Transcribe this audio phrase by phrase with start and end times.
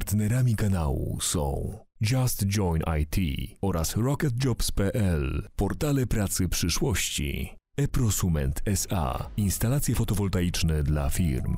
[0.00, 1.78] Partnerami kanału są
[2.10, 3.16] Just Join IT
[3.62, 7.56] oraz RocketJobs.pl, portale pracy przyszłości.
[7.76, 11.56] eProsument SA, instalacje fotowoltaiczne dla firm.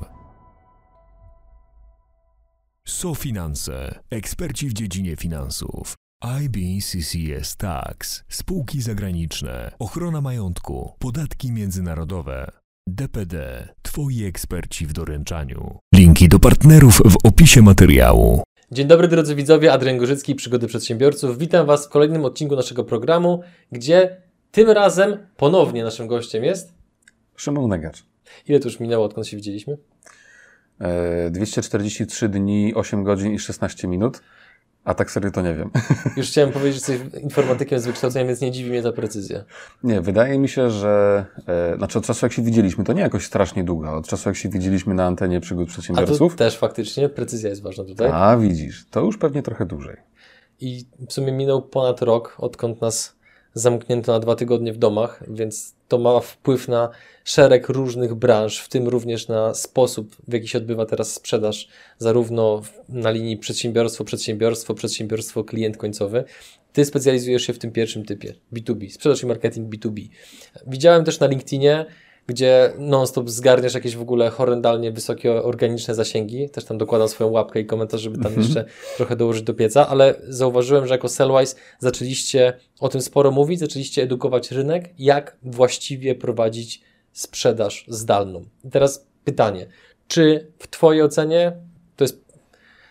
[2.87, 5.95] SoFinanse, eksperci w dziedzinie finansów.
[6.43, 12.62] IBCCS Tax, spółki zagraniczne, ochrona majątku, podatki międzynarodowe.
[12.87, 15.79] DPD, Twoi eksperci w doręczaniu.
[15.95, 18.43] Linki do partnerów w opisie materiału.
[18.71, 21.37] Dzień dobry drodzy widzowie, Adrian Gorzycki, Przygody Przedsiębiorców.
[21.37, 24.17] Witam Was w kolejnym odcinku naszego programu, gdzie
[24.51, 26.73] tym razem ponownie naszym gościem jest...
[27.35, 28.03] Szymon Negacz.
[28.47, 29.77] Ile to już minęło, odkąd się widzieliśmy?
[30.79, 34.21] E, 243 dni, 8 godzin i 16 minut.
[34.85, 35.69] A tak serio to nie wiem.
[36.17, 39.43] Już chciałem powiedzieć, że jesteś informatykiem z wykształcenia, więc nie dziwi mnie ta precyzja.
[39.83, 43.25] Nie, wydaje mi się, że e, znaczy od czasu jak się widzieliśmy, to nie jakoś
[43.25, 46.31] strasznie długo, od czasu jak się widzieliśmy na antenie przygód A przedsiębiorców.
[46.31, 48.09] to też faktycznie, precyzja jest ważna tutaj.
[48.13, 49.97] A widzisz, to już pewnie trochę dłużej.
[50.59, 53.15] I w sumie minął ponad rok, odkąd nas
[53.53, 56.89] zamknięto na dwa tygodnie w domach, więc to ma wpływ na
[57.23, 62.61] szereg różnych branż, w tym również na sposób, w jaki się odbywa teraz sprzedaż, zarówno
[62.89, 66.23] na linii przedsiębiorstwo, przedsiębiorstwo, przedsiębiorstwo, klient końcowy.
[66.73, 70.09] Ty specjalizujesz się w tym pierwszym typie, B2B, sprzedaż i marketing B2B.
[70.67, 71.85] Widziałem też na LinkedInie,
[72.27, 76.49] gdzie non-stop zgarniasz jakieś w ogóle horrendalnie wysokie organiczne zasięgi.
[76.49, 78.65] Też tam dokładam swoją łapkę i komentarz, żeby tam jeszcze
[78.97, 84.03] trochę dołożyć do pieca, ale zauważyłem, że jako Sellwise zaczęliście o tym sporo mówić, zaczęliście
[84.03, 88.45] edukować rynek, jak właściwie prowadzić sprzedaż zdalną.
[88.63, 89.67] I teraz pytanie,
[90.07, 91.53] czy w Twojej ocenie,
[91.95, 92.25] to jest,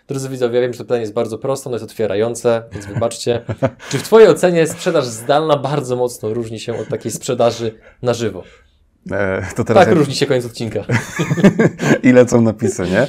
[0.09, 3.45] drodzy widzowie, ja wiem, że to pytanie jest bardzo proste, ono jest otwierające, więc wybaczcie,
[3.91, 8.43] czy w Twojej ocenie sprzedaż zdalna bardzo mocno różni się od takiej sprzedaży na żywo?
[9.11, 10.81] E, to teraz Tak jak, różni się koniec odcinka.
[12.03, 13.03] i lecą napisy, nie?
[13.03, 13.09] E,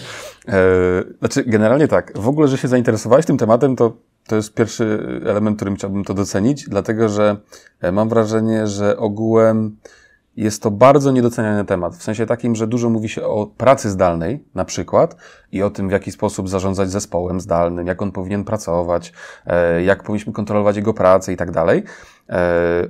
[1.19, 5.55] znaczy, generalnie tak, w ogóle, że się zainteresowałeś tym tematem, to, to jest pierwszy element,
[5.57, 7.37] którym chciałbym to docenić, dlatego że
[7.81, 9.77] e, mam wrażenie, że ogółem
[10.35, 11.95] jest to bardzo niedoceniany temat.
[11.95, 15.15] W sensie takim, że dużo mówi się o pracy zdalnej, na przykład,
[15.51, 19.13] i o tym, w jaki sposób zarządzać zespołem zdalnym, jak on powinien pracować,
[19.85, 21.83] jak powinniśmy kontrolować jego pracę i tak dalej.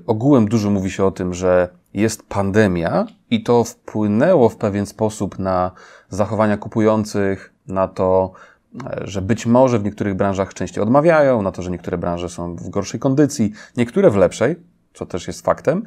[0.07, 5.39] Ogółem dużo mówi się o tym, że jest pandemia i to wpłynęło w pewien sposób
[5.39, 5.71] na
[6.09, 8.31] zachowania kupujących, na to,
[8.85, 12.55] e, że być może w niektórych branżach częściej odmawiają, na to, że niektóre branże są
[12.55, 14.55] w gorszej kondycji, niektóre w lepszej,
[14.93, 15.83] co też jest faktem.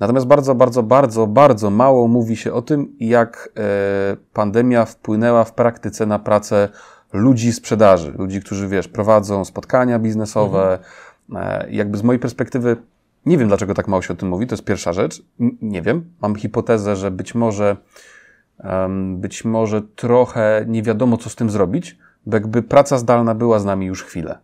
[0.00, 5.54] Natomiast bardzo, bardzo, bardzo, bardzo mało mówi się o tym, jak e, pandemia wpłynęła w
[5.54, 6.68] praktyce na pracę
[7.12, 10.78] ludzi sprzedaży, ludzi, którzy, wiesz, prowadzą spotkania biznesowe.
[11.34, 12.76] E, jakby z mojej perspektywy
[13.26, 15.22] nie wiem, dlaczego tak mało się o tym mówi, to jest pierwsza rzecz.
[15.62, 16.04] Nie wiem.
[16.20, 17.76] Mam hipotezę, że być może,
[18.58, 23.58] em, być może trochę nie wiadomo, co z tym zrobić, bo jakby praca zdalna była
[23.58, 24.38] z nami już chwilę.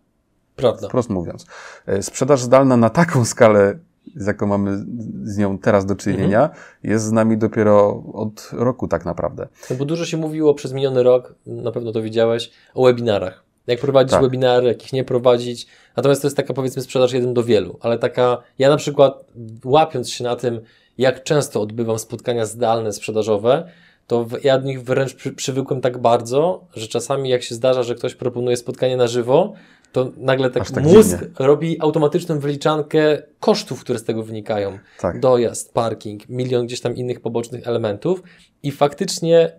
[0.56, 0.88] Prawda.
[0.88, 1.46] Wprost mówiąc.
[1.86, 3.78] E, Sprzedaż zdalna na taką skalę,
[4.16, 4.84] z jaką mamy
[5.22, 6.50] z nią teraz do czynienia,
[6.82, 9.48] jest z nami dopiero od roku tak naprawdę.
[9.70, 13.47] No bo dużo się mówiło przez miniony rok, na pewno to widziałeś, o webinarach.
[13.68, 14.22] Jak prowadzić Tak.
[14.22, 15.66] webinary, jak ich nie prowadzić.
[15.96, 19.24] Natomiast to jest taka powiedzmy sprzedaż jeden do wielu, ale taka, ja na przykład
[19.64, 20.60] łapiąc się na tym,
[20.98, 23.68] jak często odbywam spotkania zdalne sprzedażowe,
[24.06, 27.82] to w, ja do nich wręcz przy, przywykłem tak bardzo, że czasami jak się zdarza,
[27.82, 29.52] że ktoś proponuje spotkanie na żywo,
[29.92, 31.26] to nagle tak, tak mózg dziwnie.
[31.38, 35.20] robi automatyczną wyliczankę kosztów, które z tego wynikają Tak.
[35.20, 38.22] dojazd, parking, milion gdzieś tam innych pobocznych elementów
[38.62, 39.52] i faktycznie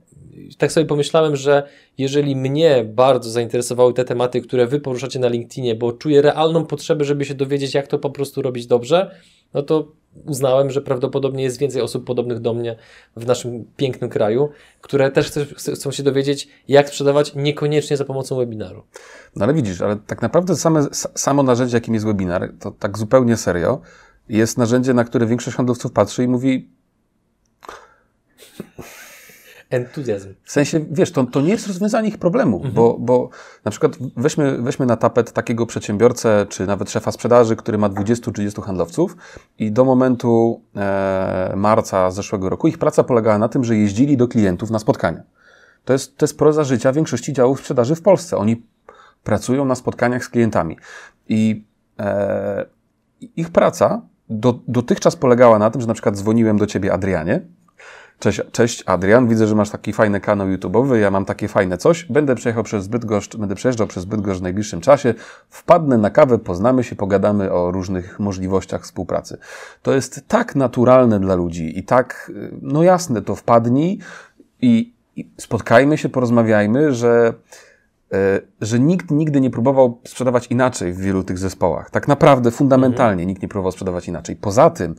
[0.58, 1.64] tak sobie pomyślałem, że
[1.98, 7.06] jeżeli mnie bardzo zainteresowały te tematy, które wy poruszacie na LinkedInie, bo czuję realną potrzebę,
[7.06, 9.16] żeby się dowiedzieć, jak to po prostu robić dobrze,
[9.54, 9.92] no to
[10.26, 12.76] uznałem, że prawdopodobnie jest więcej osób podobnych do mnie
[13.16, 14.50] w naszym pięknym kraju,
[14.82, 18.84] które też chcą się dowiedzieć, jak sprzedawać niekoniecznie za pomocą webinaru.
[19.36, 23.38] No ale widzisz, ale tak naprawdę same, samo narzędzie, jakim jest webinar, to tak zupełnie
[23.38, 23.82] serio,
[24.30, 26.70] jest narzędzie, na które większość handlowców patrzy i mówi,
[29.70, 30.34] Entuzjazm.
[30.44, 33.30] W sensie, wiesz, to, to nie jest rozwiązanie ich problemu, bo, bo
[33.66, 38.64] na przykład weźmy, weźmy na tapet takiego przedsiębiorcę, czy nawet szefa sprzedaży, który ma 20-30
[38.64, 39.18] handlowców
[39.60, 44.28] i do momentu e, marca zeszłego roku ich praca polegała na tym, że jeździli do
[44.28, 45.24] klientów na spotkania.
[45.86, 48.38] To jest, to jest proza życia większości działów sprzedaży w Polsce.
[48.38, 48.64] Oni
[49.24, 50.78] pracują na spotkaniach z klientami
[51.28, 51.66] i
[52.00, 52.66] e,
[53.36, 57.42] ich praca do, dotychczas polegała na tym, że na przykład dzwoniłem do ciebie, Adrianie,
[58.20, 62.06] Cześć, cześć Adrian, widzę, że masz taki fajny kanał YouTube'owy, ja mam takie fajne coś.
[62.06, 65.14] Będę przejechał przez Bydgoszcz, będę przejeżdżał przez Bydgoszcz w najbliższym czasie.
[65.50, 69.38] Wpadnę na kawę, poznamy się, pogadamy o różnych możliwościach współpracy.
[69.82, 74.00] To jest tak naturalne dla ludzi i tak, y, no jasne, to wpadnij
[74.62, 77.34] i, i spotkajmy się, porozmawiajmy, że
[78.14, 81.90] e, że nikt nigdy nie próbował sprzedawać inaczej w wielu tych zespołach.
[81.90, 83.28] Tak naprawdę, fundamentalnie mhm.
[83.28, 84.36] nikt nie próbował sprzedawać inaczej.
[84.36, 84.96] Poza tym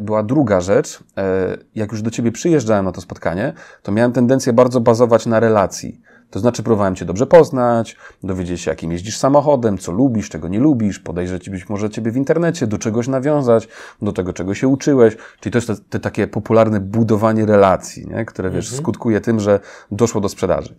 [0.00, 1.04] była druga rzecz.
[1.16, 3.52] E, jak już do ciebie przyjeżdżałem na to spotkanie,
[3.82, 6.00] to miałem tendencję bardzo bazować na relacji.
[6.32, 10.60] To znaczy, próbowałem Cię dobrze poznać, dowiedzieć się, jakim jeździsz samochodem, co lubisz, czego nie
[10.60, 13.68] lubisz, podejrzeć być może Ciebie w internecie, do czegoś nawiązać,
[14.02, 15.16] do tego, czego się uczyłeś.
[15.40, 18.24] Czyli to jest te, te takie popularne budowanie relacji, nie?
[18.24, 18.82] które, wiesz, mhm.
[18.82, 19.60] skutkuje tym, że
[19.90, 20.74] doszło do sprzedaży.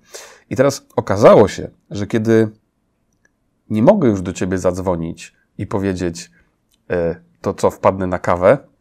[0.50, 2.50] I teraz okazało się, że kiedy
[3.70, 6.32] nie mogę już do Ciebie zadzwonić i powiedzieć,
[6.90, 8.73] e, to co, wpadnę na kawę, e,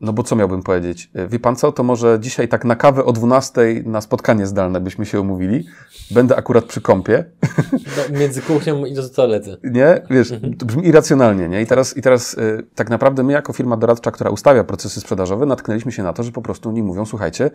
[0.00, 1.10] no bo co miałbym powiedzieć?
[1.14, 4.80] E, wie pan co, to może dzisiaj tak na kawę o 12 na spotkanie zdalne
[4.80, 5.66] byśmy się umówili.
[6.10, 7.24] Będę akurat przy kąpie.
[7.72, 9.56] Do, między kuchnią i do toalety.
[9.64, 10.02] Nie?
[10.10, 11.62] Wiesz, to brzmi irracjonalnie, nie?
[11.62, 15.46] I teraz, i teraz yy, tak naprawdę my jako firma doradcza, która ustawia procesy sprzedażowe,
[15.46, 17.50] natknęliśmy się na to, że po prostu oni mówią, słuchajcie,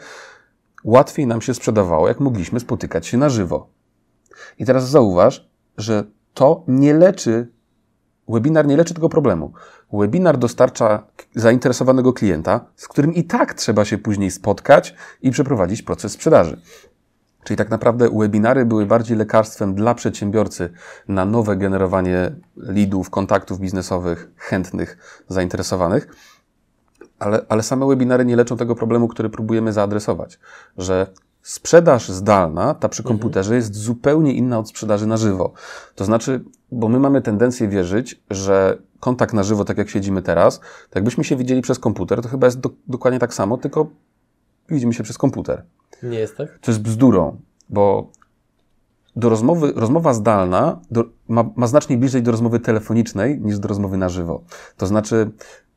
[0.84, 3.70] łatwiej nam się sprzedawało, jak mogliśmy spotykać się na żywo.
[4.60, 6.04] I teraz zauważ, że
[6.34, 7.56] to nie leczy
[8.28, 9.54] Webinar nie leczy tego problemu.
[9.94, 11.04] Webinar dostarcza
[11.36, 16.62] zainteresowanego klienta, z którym i tak trzeba się później spotkać i przeprowadzić proces sprzedaży.
[17.44, 20.70] Czyli tak naprawdę webinary były bardziej lekarstwem dla przedsiębiorcy
[21.08, 24.98] na nowe generowanie leadów, kontaktów biznesowych, chętnych,
[25.28, 26.08] zainteresowanych.
[27.20, 30.40] Ale, ale same webinary nie leczą tego problemu, który próbujemy zaadresować,
[30.78, 31.08] że
[31.46, 33.14] Sprzedaż zdalna, ta przy mhm.
[33.14, 35.54] komputerze, jest zupełnie inna od sprzedaży na żywo.
[35.96, 40.60] To znaczy, bo my mamy tendencję wierzyć, że kontakt na żywo, tak jak siedzimy teraz,
[40.60, 43.88] to jakbyśmy się widzieli przez komputer, to chyba jest do, dokładnie tak samo, tylko
[44.70, 45.64] widzimy się przez komputer.
[46.04, 46.60] Nie jest tak?
[46.62, 47.38] To jest bzdurą,
[47.70, 48.10] bo
[49.16, 53.98] do rozmowy, rozmowa zdalna do, ma, ma znacznie bliżej do rozmowy telefonicznej niż do rozmowy
[53.98, 54.44] na żywo.
[54.78, 55.32] To znaczy,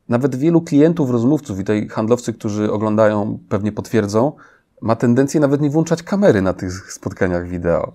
[0.09, 4.31] nawet wielu klientów, rozmówców i tej handlowcy, którzy oglądają, pewnie potwierdzą,
[4.81, 7.93] ma tendencję nawet nie włączać kamery na tych spotkaniach wideo.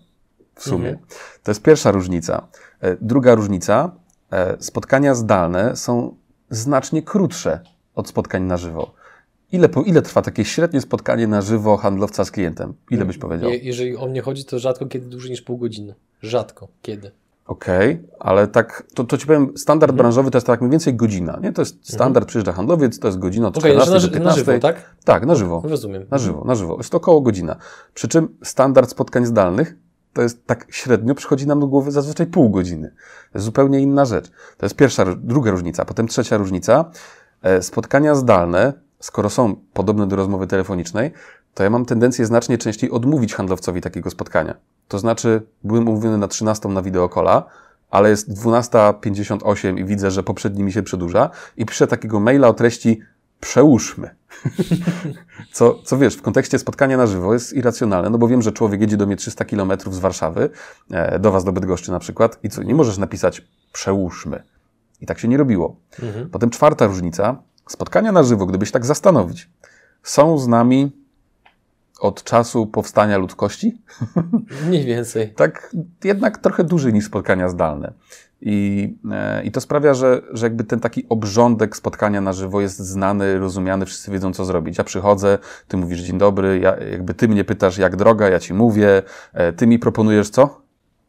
[0.55, 0.89] W sumie.
[0.89, 1.07] Mhm.
[1.43, 2.47] To jest pierwsza różnica.
[2.81, 4.04] E, druga różnica,
[4.61, 6.17] spotkania zdalne są
[6.51, 7.61] znacznie krótsze
[7.95, 8.93] od spotkań na żywo.
[9.53, 12.75] Ile, ile trwa takie średnie spotkanie na żywo handlowca z klientem?
[12.91, 13.51] Ile byś powiedział?
[13.51, 15.95] Je, jeżeli o mnie chodzi, to rzadko kiedy dłużej niż pół godziny.
[16.23, 17.11] Rzadko kiedy.
[17.47, 19.97] Okej, okay, ale tak, to, to ci powiem, standard mhm.
[19.97, 21.53] branżowy to jest tak mniej więcej godzina, nie?
[21.53, 21.95] To jest mhm.
[21.95, 22.29] standard, mhm.
[22.29, 24.41] przyjeżdża handlowiec, to jest godzina od okay, 14 na, do 15.
[24.41, 24.95] Na żywo, tak?
[25.05, 25.63] Tak, na żywo.
[25.65, 26.07] Rozumiem.
[26.11, 26.77] Na żywo, na żywo.
[26.77, 27.57] Jest to około godzina.
[27.95, 29.77] Przy czym standard spotkań zdalnych
[30.15, 32.89] to jest tak średnio, przychodzi nam do głowy zazwyczaj pół godziny.
[33.33, 34.31] To jest zupełnie inna rzecz.
[34.59, 35.85] To jest pierwsza, druga różnica.
[35.85, 36.91] Potem trzecia różnica.
[37.43, 41.13] E, spotkania zdalne, skoro są podobne do rozmowy telefonicznej,
[41.55, 44.55] to ja mam tendencję znacznie częściej odmówić handlowcowi takiego spotkania.
[44.89, 47.45] To znaczy, byłem umówiony na 13 na wideokola,
[47.91, 52.55] ale jest 12.58 i widzę, że poprzedni mi się przedłuża i piszę takiego maila o
[52.55, 53.01] treści
[53.45, 54.11] przełóżmy.
[55.53, 58.81] co, co wiesz, w kontekście spotkania na żywo jest irracjonalne, no bo wiem, że człowiek
[58.81, 60.51] jedzie do mnie 300 kilometrów z Warszawy,
[60.91, 63.43] e, do was do Bydgoszczy na przykład i co, nie możesz napisać
[63.73, 64.43] przełóżmy.
[65.01, 65.77] I tak się nie robiło.
[66.03, 66.31] Mhm.
[66.31, 69.51] Potem czwarta różnica, spotkania na żywo, gdybyś tak zastanowić,
[70.03, 70.93] są z nami
[72.01, 73.79] od czasu powstania ludzkości.
[74.69, 75.35] Mniej więcej.
[75.37, 77.93] tak, jednak trochę dłużej niż spotkania zdalne.
[78.47, 82.79] I, e, I to sprawia, że, że jakby ten taki obrządek spotkania na żywo jest
[82.79, 84.79] znany, rozumiany, wszyscy wiedzą, co zrobić.
[84.79, 85.39] Ja przychodzę,
[85.69, 89.03] ty mówisz dzień dobry, ja, jakby ty mnie pytasz, jak droga, ja ci mówię,
[89.33, 90.61] e, ty mi proponujesz co?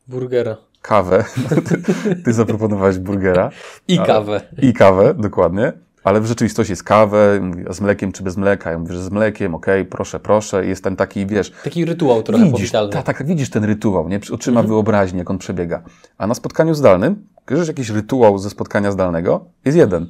[0.08, 0.58] Burgera.
[0.82, 1.24] Kawę.
[1.68, 3.50] ty, ty zaproponowałeś burgera.
[3.88, 4.42] I kawę.
[4.62, 5.74] I kawę, dokładnie
[6.06, 8.72] ale w rzeczywistości jest kawę, z mlekiem czy bez mleka.
[8.72, 10.66] Ja mówię, że z mlekiem, okej, okay, proszę, proszę.
[10.66, 11.52] Jest ten taki, wiesz...
[11.64, 14.20] Taki rytuał trochę widzisz, Tak, tak, widzisz ten rytuał, nie?
[14.32, 14.68] Oczyma mhm.
[14.68, 15.84] wyobraźni, jak on przebiega.
[16.18, 19.46] A na spotkaniu zdalnym, kojarzysz jakiś rytuał ze spotkania zdalnego?
[19.66, 20.04] Jest jeden.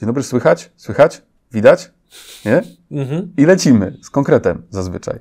[0.00, 0.70] Dzień dobry, słychać?
[0.76, 1.22] Słychać?
[1.52, 1.90] Widać?
[2.44, 2.62] Nie?
[2.90, 3.32] Mhm.
[3.36, 5.18] I lecimy z konkretem zazwyczaj.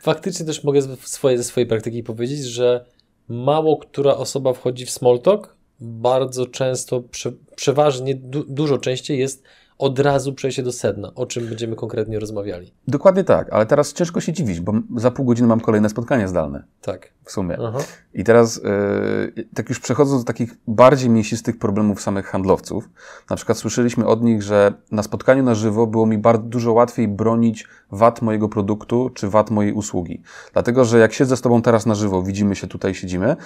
[0.00, 2.84] Faktycznie też mogę swoje, ze swojej praktyki powiedzieć, że
[3.28, 9.42] mało która osoba wchodzi w small talk, bardzo często, prze, przeważnie, du, dużo częściej jest
[9.78, 12.72] od razu przejście do sedna, o czym będziemy konkretnie rozmawiali.
[12.88, 16.64] Dokładnie tak, ale teraz ciężko się dziwić, bo za pół godziny mam kolejne spotkanie zdalne.
[16.80, 17.12] Tak.
[17.24, 17.58] W sumie.
[17.60, 17.78] Aha.
[18.14, 18.60] I teraz,
[19.36, 22.88] yy, tak już przechodząc do takich bardziej mięsistych problemów samych handlowców,
[23.30, 27.08] na przykład słyszeliśmy od nich, że na spotkaniu na żywo było mi bardzo dużo łatwiej
[27.08, 30.22] bronić wad mojego produktu czy wad mojej usługi.
[30.52, 33.36] Dlatego, że jak siedzę z Tobą teraz na żywo, widzimy się tutaj, siedzimy,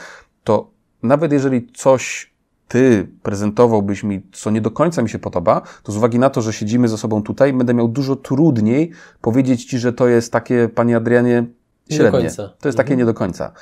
[0.44, 0.70] to
[1.02, 2.30] nawet jeżeli coś
[2.68, 6.42] ty prezentowałbyś mi, co nie do końca mi się podoba, to z uwagi na to,
[6.42, 8.90] że siedzimy ze sobą tutaj, będę miał dużo trudniej
[9.20, 11.46] powiedzieć ci, że to jest takie, panie Adrianie,
[11.90, 12.30] średnie.
[12.30, 12.74] To jest mhm.
[12.74, 13.52] takie nie do końca.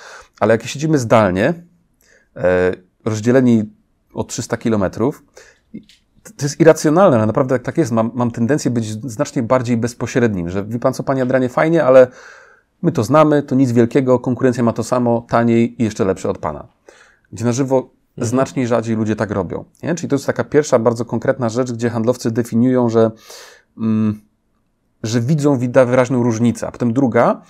[0.40, 1.54] Ale jak siedzimy zdalnie,
[2.36, 2.72] e,
[3.04, 3.64] rozdzieleni
[4.14, 5.24] o 300 kilometrów,
[6.36, 7.92] to jest irracjonalne, ale naprawdę tak, tak jest.
[7.92, 12.06] Mam, mam tendencję być znacznie bardziej bezpośrednim, że wie pan co, panie Adrianie, fajnie, ale
[12.82, 16.38] My to znamy, to nic wielkiego, konkurencja ma to samo, taniej i jeszcze lepsze od
[16.38, 16.66] pana.
[17.32, 18.28] Gdzie na żywo mhm.
[18.28, 19.64] znacznie rzadziej ludzie tak robią.
[19.82, 19.94] Nie?
[19.94, 23.10] Czyli to jest taka pierwsza bardzo konkretna rzecz, gdzie handlowcy definiują, że,
[23.78, 24.20] mm,
[25.02, 26.66] że widzą widać wyraźną różnicę.
[26.66, 27.42] A potem druga,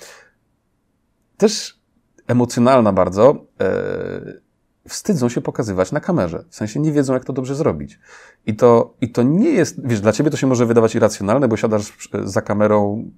[1.37, 1.81] też
[2.27, 4.49] emocjonalna bardzo, e,
[4.89, 6.45] wstydzą się pokazywać na kamerze.
[6.49, 8.01] W sensie nie wiedzą, jak to dobrze zrobić.
[8.47, 11.57] I to, I to nie jest, wiesz, dla ciebie to się może wydawać irracjonalne, bo
[11.57, 13.11] siadasz za kamerą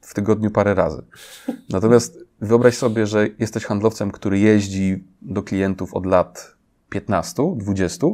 [0.00, 1.02] w tygodniu parę razy.
[1.70, 6.56] Natomiast wyobraź sobie, że jesteś handlowcem, który jeździ do klientów od lat
[6.88, 8.06] 15, 20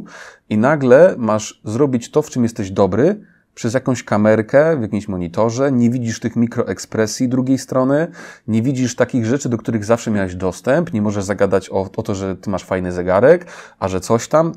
[0.49, 3.19] i nagle masz zrobić to, w czym jesteś dobry,
[3.55, 8.07] przez jakąś kamerkę w jakimś monitorze, nie widzisz tych mikroekspresji drugiej strony,
[8.47, 12.15] nie widzisz takich rzeczy, do których zawsze miałeś dostęp, nie możesz zagadać o, o to,
[12.15, 13.45] że ty masz fajny zegarek,
[13.79, 14.51] a że coś tam.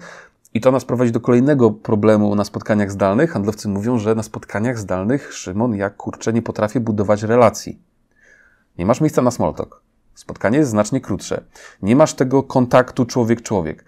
[0.54, 3.30] I to nas prowadzi do kolejnego problemu na spotkaniach zdalnych.
[3.30, 7.78] Handlowcy mówią, że na spotkaniach zdalnych, Szymon, jak kurczę, nie potrafię budować relacji.
[8.78, 9.82] Nie masz miejsca na small talk.
[10.14, 11.44] Spotkanie jest znacznie krótsze.
[11.82, 13.84] Nie masz tego kontaktu człowiek-człowiek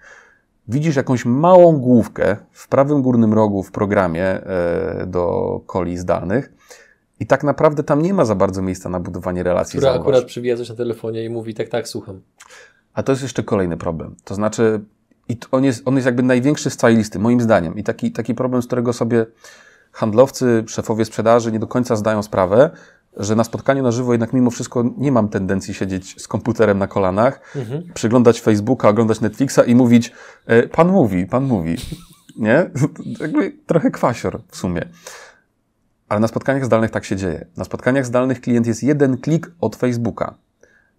[0.69, 6.53] widzisz jakąś małą główkę w prawym górnym rogu w programie e, do koli zdalnych
[7.19, 9.77] i tak naprawdę tam nie ma za bardzo miejsca na budowanie relacji.
[9.77, 12.21] Która akurat przywija na telefonie i mówi tak, tak, słucham.
[12.93, 14.15] A to jest jeszcze kolejny problem.
[14.23, 14.81] To znaczy,
[15.29, 17.77] i on jest, on jest jakby największy z całej listy, moim zdaniem.
[17.77, 19.25] I taki, taki problem, z którego sobie
[19.91, 22.69] handlowcy, szefowie sprzedaży nie do końca zdają sprawę,
[23.17, 26.87] że na spotkaniu na żywo jednak mimo wszystko nie mam tendencji siedzieć z komputerem na
[26.87, 27.83] kolanach, mhm.
[27.93, 30.11] przyglądać Facebooka, oglądać Netflixa i mówić,
[30.45, 31.77] e, pan mówi, pan mówi.
[32.37, 32.69] Nie?
[33.19, 34.85] Jakby trochę kwasior w sumie.
[36.09, 37.45] Ale na spotkaniach zdalnych tak się dzieje.
[37.57, 40.35] Na spotkaniach zdalnych klient jest jeden klik od Facebooka.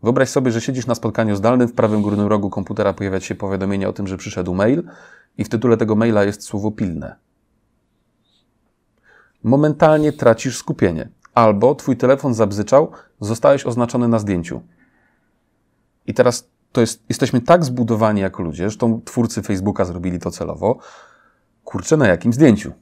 [0.03, 3.89] Wyobraź sobie, że siedzisz na spotkaniu zdalnym, w prawym górnym rogu komputera pojawia się powiadomienie
[3.89, 4.83] o tym, że przyszedł mail
[5.39, 7.17] i w tytule tego maila jest słowo pilne.
[9.43, 11.09] Momentalnie tracisz skupienie
[11.41, 14.61] albo twój telefon zabzyczał, zostałeś oznaczony na zdjęciu.
[16.07, 20.79] I teraz to jest, jesteśmy tak zbudowani jako ludzie, zresztą twórcy Facebooka zrobili to celowo,
[21.65, 22.73] kurczę, na jakim zdjęciu?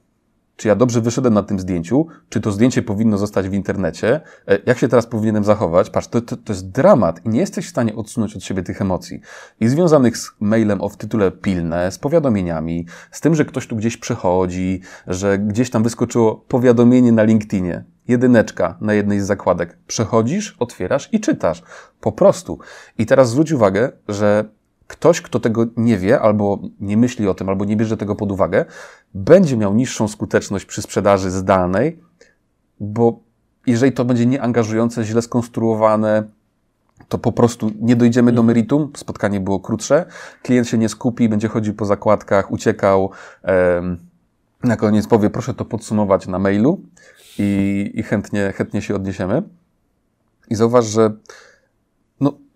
[0.59, 2.07] Czy ja dobrze wyszedłem na tym zdjęciu?
[2.29, 4.21] Czy to zdjęcie powinno zostać w internecie?
[4.49, 5.91] E, jak się teraz powinienem zachować?
[5.91, 8.83] Patrz, to, to, to jest dramat i nie jesteś w stanie odsunąć od siebie tych
[8.83, 9.21] emocji.
[9.61, 13.77] I związanych z mailem o w tytule pilne, z powiadomieniami, z tym, że ktoś tu
[13.77, 19.79] gdzieś przychodzi, że gdzieś tam wyskoczyło powiadomienie na LinkedInie jedyneczka na jednej z zakładek.
[19.87, 21.63] Przechodzisz, otwierasz i czytasz.
[22.01, 22.59] Po prostu.
[22.99, 24.45] I teraz zwróć uwagę, że
[24.89, 28.33] ktoś, kto tego nie wie, albo nie myśli o tym, albo nie bierze tego pod
[28.33, 28.65] uwagę,
[29.15, 32.01] będzie miał niższą skuteczność przy sprzedaży zdalnej,
[32.81, 33.21] bo
[33.67, 36.25] jeżeli to będzie nieangażujące, źle skonstruowane,
[37.09, 38.47] to po prostu nie dojdziemy do mhm.
[38.47, 40.07] meritum, spotkanie było krótsze,
[40.43, 43.11] klient się nie skupi, będzie chodził po zakładkach, uciekał,
[44.65, 46.81] na koniec powie, proszę to podsumować na mailu
[47.39, 49.43] i, i chętnie, chętnie się odniesiemy.
[50.51, 51.13] I zauważ, że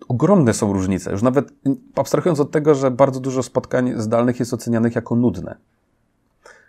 [0.08, 1.12] ogromne są różnice.
[1.12, 1.52] Już nawet
[1.96, 5.56] abstrahując od tego, że bardzo dużo spotkań zdalnych jest ocenianych jako nudne.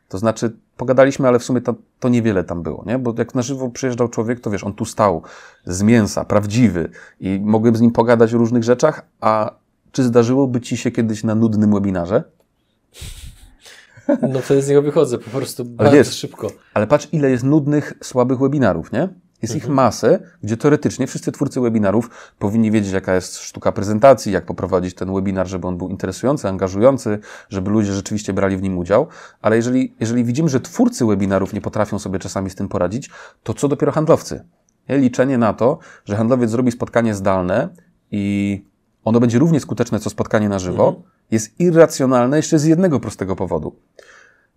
[0.10, 3.00] To znaczy, pogadaliśmy, ale w sumie to, to niewiele tam było, nie?
[3.00, 5.22] Bo jak na żywo przyjeżdżał człowiek, to wiesz, on tu stał
[5.66, 9.52] z mięsa, prawdziwy i mogłem z nim pogadać o różnych rzeczach, a
[9.92, 12.24] czy zdarzyłoby ci się kiedyś na nudnym webinarze?
[14.22, 16.48] No wtedy z niego wychodzę po prostu bardzo wiesz, szybko.
[16.74, 19.10] Ale patrz, ile jest nudnych, słabych webinarów, nie?
[19.44, 19.72] Jest mhm.
[19.72, 22.10] ich masę, gdzie teoretycznie wszyscy twórcy webinarów
[22.40, 27.20] powinni wiedzieć, jaka jest sztuka prezentacji, jak poprowadzić ten webinar, żeby on był interesujący, angażujący,
[27.50, 29.08] żeby ludzie rzeczywiście brali w nim udział.
[29.42, 33.10] Ale jeżeli, jeżeli widzimy, że twórcy webinarów nie potrafią sobie czasami z tym poradzić,
[33.44, 34.46] to co dopiero handlowcy?
[34.90, 34.98] Nie?
[34.98, 37.70] Liczenie na to, że handlowiec zrobi spotkanie zdalne
[38.12, 38.66] i
[39.04, 41.06] ono będzie równie skuteczne co spotkanie na żywo, mhm.
[41.32, 43.76] jest irracjonalne jeszcze z jednego prostego powodu.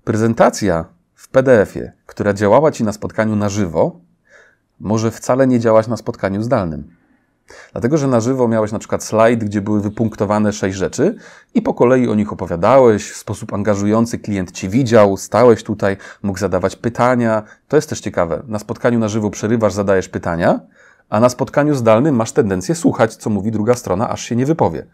[0.05, 4.00] Prezentacja w PDF-ie, która działała Ci na spotkaniu na żywo,
[4.80, 6.97] może wcale nie działać na spotkaniu zdalnym.
[7.73, 11.14] Dlatego, że na żywo miałeś na przykład slajd, gdzie były wypunktowane sześć rzeczy
[11.54, 16.38] i po kolei o nich opowiadałeś, w sposób angażujący klient Cię widział, stałeś tutaj, mógł
[16.38, 17.42] zadawać pytania.
[17.68, 18.42] To jest też ciekawe.
[18.49, 20.61] Na spotkaniu na żywo przerywasz, zadajesz pytania,
[21.11, 24.87] a na spotkaniu zdalnym masz tendencję słuchać, co mówi druga strona, aż się nie wypowie.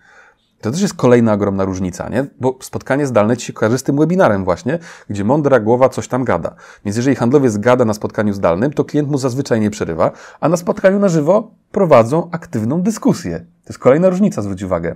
[0.62, 2.26] To też jest kolejna ogromna różnica, nie?
[2.40, 4.78] Bo spotkanie zdalne ci się kojarzy z tym webinarem właśnie,
[5.10, 6.54] gdzie mądra głowa coś tam gada.
[6.84, 10.56] Więc jeżeli handlowiec gada na spotkaniu zdalnym, to klient mu zazwyczaj nie przerywa, a na
[10.56, 13.38] spotkaniu na żywo prowadzą aktywną dyskusję.
[13.38, 14.94] To jest kolejna różnica, zwróć uwagę.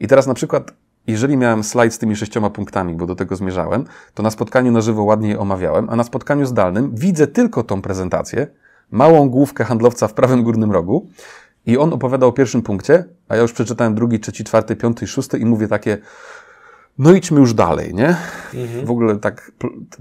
[0.00, 0.72] I teraz na przykład
[1.06, 3.84] jeżeli miałem slajd z tymi sześcioma punktami, bo do tego zmierzałem,
[4.14, 7.82] to na spotkaniu na żywo ładnie je omawiałem, a na spotkaniu zdalnym widzę tylko tą
[7.82, 8.46] prezentację,
[8.90, 11.06] małą główkę handlowca w prawym górnym rogu
[11.66, 15.08] i on opowiada o pierwszym punkcie, a ja już przeczytałem drugi, trzeci, czwarty, piąty i
[15.08, 15.98] szósty i mówię takie,
[16.98, 18.16] no idźmy już dalej, nie?
[18.54, 18.86] Mhm.
[18.86, 19.52] W ogóle tak,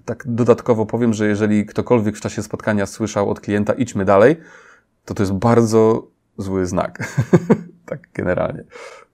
[0.05, 4.35] tak dodatkowo powiem, że jeżeli ktokolwiek w czasie spotkania słyszał od klienta idźmy dalej,
[5.05, 7.21] to to jest bardzo zły znak.
[7.85, 8.63] tak generalnie.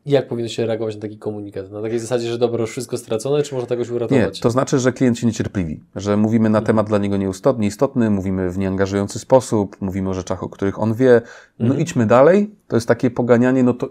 [0.06, 1.72] Jak powinno się reagować na taki komunikat?
[1.72, 4.36] Na takiej zasadzie, że dobro, już wszystko stracone, czy można tego się uratować?
[4.38, 8.10] Nie, to znaczy, że klient się niecierpliwi, że mówimy na temat dla niego nieistotny, istotny,
[8.10, 11.22] mówimy w nieangażujący sposób, mówimy o rzeczach, o których on wie.
[11.60, 11.82] No Mhm.
[11.82, 12.52] idźmy dalej.
[12.68, 13.90] To jest takie poganianie, no to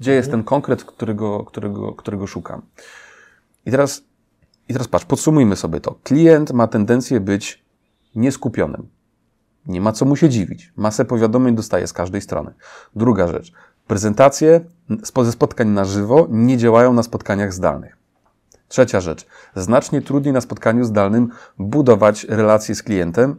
[0.00, 2.62] gdzie jest ten konkret, którego, którego, którego szukam?
[3.66, 4.02] I teraz,
[4.68, 5.94] I teraz patrz, podsumujmy sobie to.
[6.02, 7.62] Klient ma tendencję być
[8.14, 8.88] nieskupionym.
[9.66, 10.72] Nie ma co mu się dziwić.
[10.76, 12.52] Masę powiadomień dostaje z każdej strony.
[12.96, 13.52] Druga rzecz.
[13.86, 14.60] Prezentacje
[15.22, 17.96] ze spotkań na żywo nie działają na spotkaniach zdalnych.
[18.68, 19.26] Trzecia rzecz.
[19.56, 21.28] Znacznie trudniej na spotkaniu zdalnym
[21.58, 23.38] budować relacje z klientem.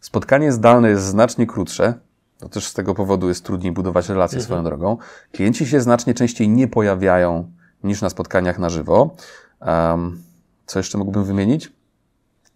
[0.00, 1.94] Spotkanie zdalne jest znacznie krótsze.
[2.38, 4.96] To też z tego powodu jest trudniej budować relacje swoją drogą.
[5.32, 7.52] Klienci się znacznie częściej nie pojawiają
[7.84, 9.16] niż na spotkaniach na żywo.
[9.60, 10.22] Um,
[10.66, 11.72] co jeszcze mógłbym wymienić?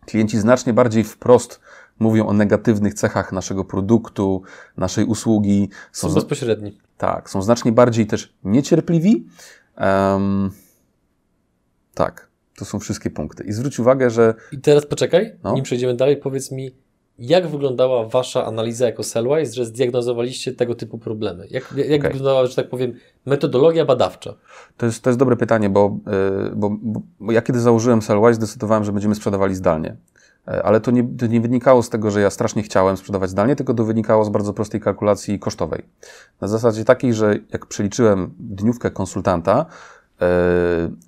[0.07, 1.61] Klienci znacznie bardziej wprost
[1.99, 4.43] mówią o negatywnych cechach naszego produktu,
[4.77, 5.69] naszej usługi.
[5.93, 6.79] Są zna- bezpośredni.
[6.99, 9.27] tak, są znacznie bardziej też niecierpliwi.
[9.77, 10.51] Em,
[11.95, 13.45] tak, to są wszystkie punkty.
[13.45, 15.55] I zwróć uwagę, że I teraz poczekaj, No.
[15.55, 16.71] nim przejdziemy dalej, powiedz mi,
[17.19, 21.47] jak wyglądała Wasza analiza jako Sellwise, że zdiagnozowaliście tego typu problemy?
[21.51, 22.01] Jak, jak Okej.
[22.01, 22.93] wyglądała, że tak powiem,
[23.27, 24.35] metodologia badawcza?
[24.77, 25.99] to jest, to jest dobre pytanie, bo,
[26.53, 29.97] y, bo, bo, bo ja kiedy założyłem Sellwise, zdecydowałem, że będziemy sprzedawali zdalnie.
[30.49, 33.57] E, Ale to nie, to nie wynikało z tego, że ja strasznie chciałem sprzedawać zdalnie,
[33.57, 35.83] tylko to wynikało z bardzo prostej kalkulacji kosztowej.
[36.41, 39.67] Na zasadzie takiej, że jak przeliczyłem dniówkę konsultanta,
[40.21, 40.27] e,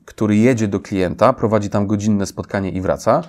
[0.04, 3.22] który jedzie do klienta, prowadzi tam godzinne spotkanie i wraca,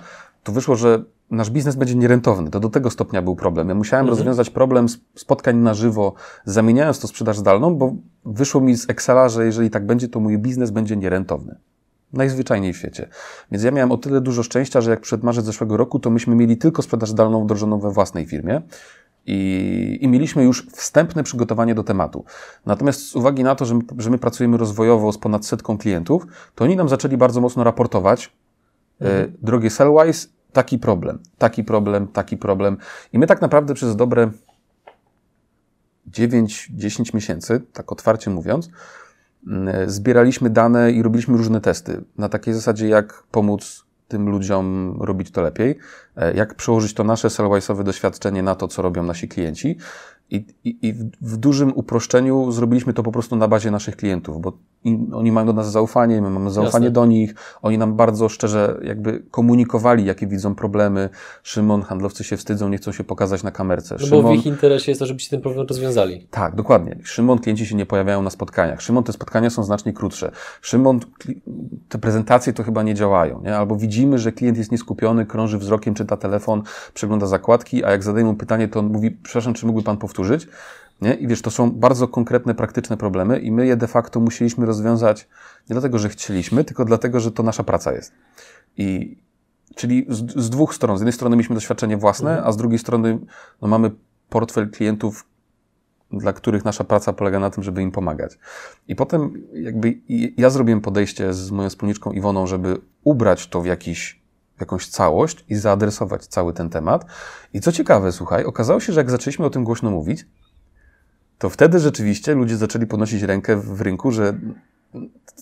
[0.44, 2.50] to wyszło, że nasz biznes będzie nierentowny.
[2.50, 3.68] To do tego stopnia był problem.
[3.68, 6.14] Ja musiałem rozwiązać problem sp- spotkań na żywo,
[6.44, 10.38] zamieniając to sprzedaż zdalną, bo wyszło mi z Excela, że jeżeli tak będzie, to mój
[10.38, 11.56] biznes będzie nierentowny.
[12.12, 13.08] Najzwyczajniej w świecie.
[13.52, 16.34] Więc ja miałem o tyle dużo szczęścia, że jak przed marzec zeszłego roku, to myśmy
[16.34, 18.62] mieli tylko sprzedaż zdalną wdrożoną we własnej firmie.
[19.26, 22.24] I, I mieliśmy już wstępne przygotowanie do tematu.
[22.66, 26.26] Natomiast z uwagi na to, że my, że my pracujemy rozwojowo z ponad setką klientów,
[26.54, 28.32] to oni nam zaczęli bardzo mocno raportować,
[29.00, 32.76] e, drogie Sellwise, taki problem, taki problem, taki problem.
[33.12, 34.30] I my tak naprawdę przez dobre
[36.10, 38.70] 9-10 miesięcy, tak otwarcie mówiąc,
[39.86, 42.04] zbieraliśmy dane i robiliśmy różne testy.
[42.18, 45.78] Na takiej zasadzie, jak pomóc tym ludziom robić to lepiej,
[46.16, 49.76] e, jak przełożyć to nasze Sellwise'owe doświadczenie na to, co robią nasi klienci.
[50.30, 54.40] I, i, i w, w dużym uproszczeniu zrobiliśmy to po prostu na bazie naszych klientów,
[54.40, 56.90] bo im, oni mają do nas zaufanie, my mamy zaufanie Jasne.
[56.90, 61.08] do nich, oni nam bardzo szczerze jakby komunikowali, jakie widzą problemy.
[61.42, 63.94] Szymon, handlowcy się wstydzą, nie chcą się pokazać na kamerce.
[63.94, 66.26] No bo Szymon, w ich interesie jest to, żebyście ten problem rozwiązali.
[66.30, 66.98] tak, dokładnie.
[67.04, 68.82] Szymon, klienci się nie pojawiają na spotkaniach.
[68.82, 70.30] Szymon, te spotkania są znacznie krótsze.
[70.62, 71.00] Szymon,
[71.88, 73.56] te prezentacje to chyba nie działają, nie?
[73.56, 76.62] Albo widzimy, że klient jest nieskupiony, krąży wzrokiem, czyta telefon,
[76.94, 80.48] przegląda zakładki, a jak zadaję mu pytanie, to on mówi, przepraszam, czy mógłby pan powtórzyć?
[81.02, 81.14] Nie?
[81.14, 85.28] I wiesz, to są bardzo konkretne, praktyczne problemy i my je de facto musieliśmy rozwiązać
[85.70, 88.12] nie dlatego, że chcieliśmy, tylko dlatego, że to nasza praca jest.
[88.76, 89.18] I,
[89.74, 90.98] Czyli z, z dwóch stron.
[90.98, 93.18] Z jednej strony mieliśmy doświadczenie własne, a z drugiej strony
[93.62, 93.90] no, mamy
[94.28, 95.26] portfel klientów,
[96.10, 98.38] dla których nasza praca polega na tym, żeby im pomagać.
[98.88, 99.98] I potem jakby
[100.36, 104.22] ja zrobiłem podejście z moją wspólniczką Iwoną, żeby ubrać to w jakiś,
[104.56, 107.06] w jakąś całość i zaadresować cały ten temat.
[107.52, 110.26] I co ciekawe, słuchaj, okazało się, że jak zaczęliśmy o tym głośno mówić,
[111.42, 114.38] to wtedy rzeczywiście ludzie zaczęli podnosić rękę w rynku, że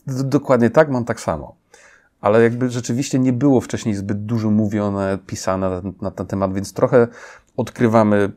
[0.07, 1.57] dokładnie tak, mam tak samo.
[2.21, 6.73] Ale jakby rzeczywiście nie było wcześniej zbyt dużo mówione, pisane na, na ten temat, więc
[6.73, 7.09] trochę
[7.57, 8.33] odkrywamy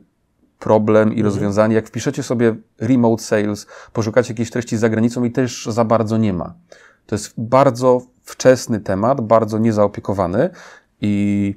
[0.58, 1.74] problem i rozwiązanie.
[1.74, 6.32] Jak wpiszecie sobie remote sales, poszukacie jakiejś treści za granicą i też za bardzo nie
[6.32, 6.54] ma.
[7.06, 10.50] To jest bardzo wczesny temat, bardzo niezaopiekowany
[11.00, 11.54] i,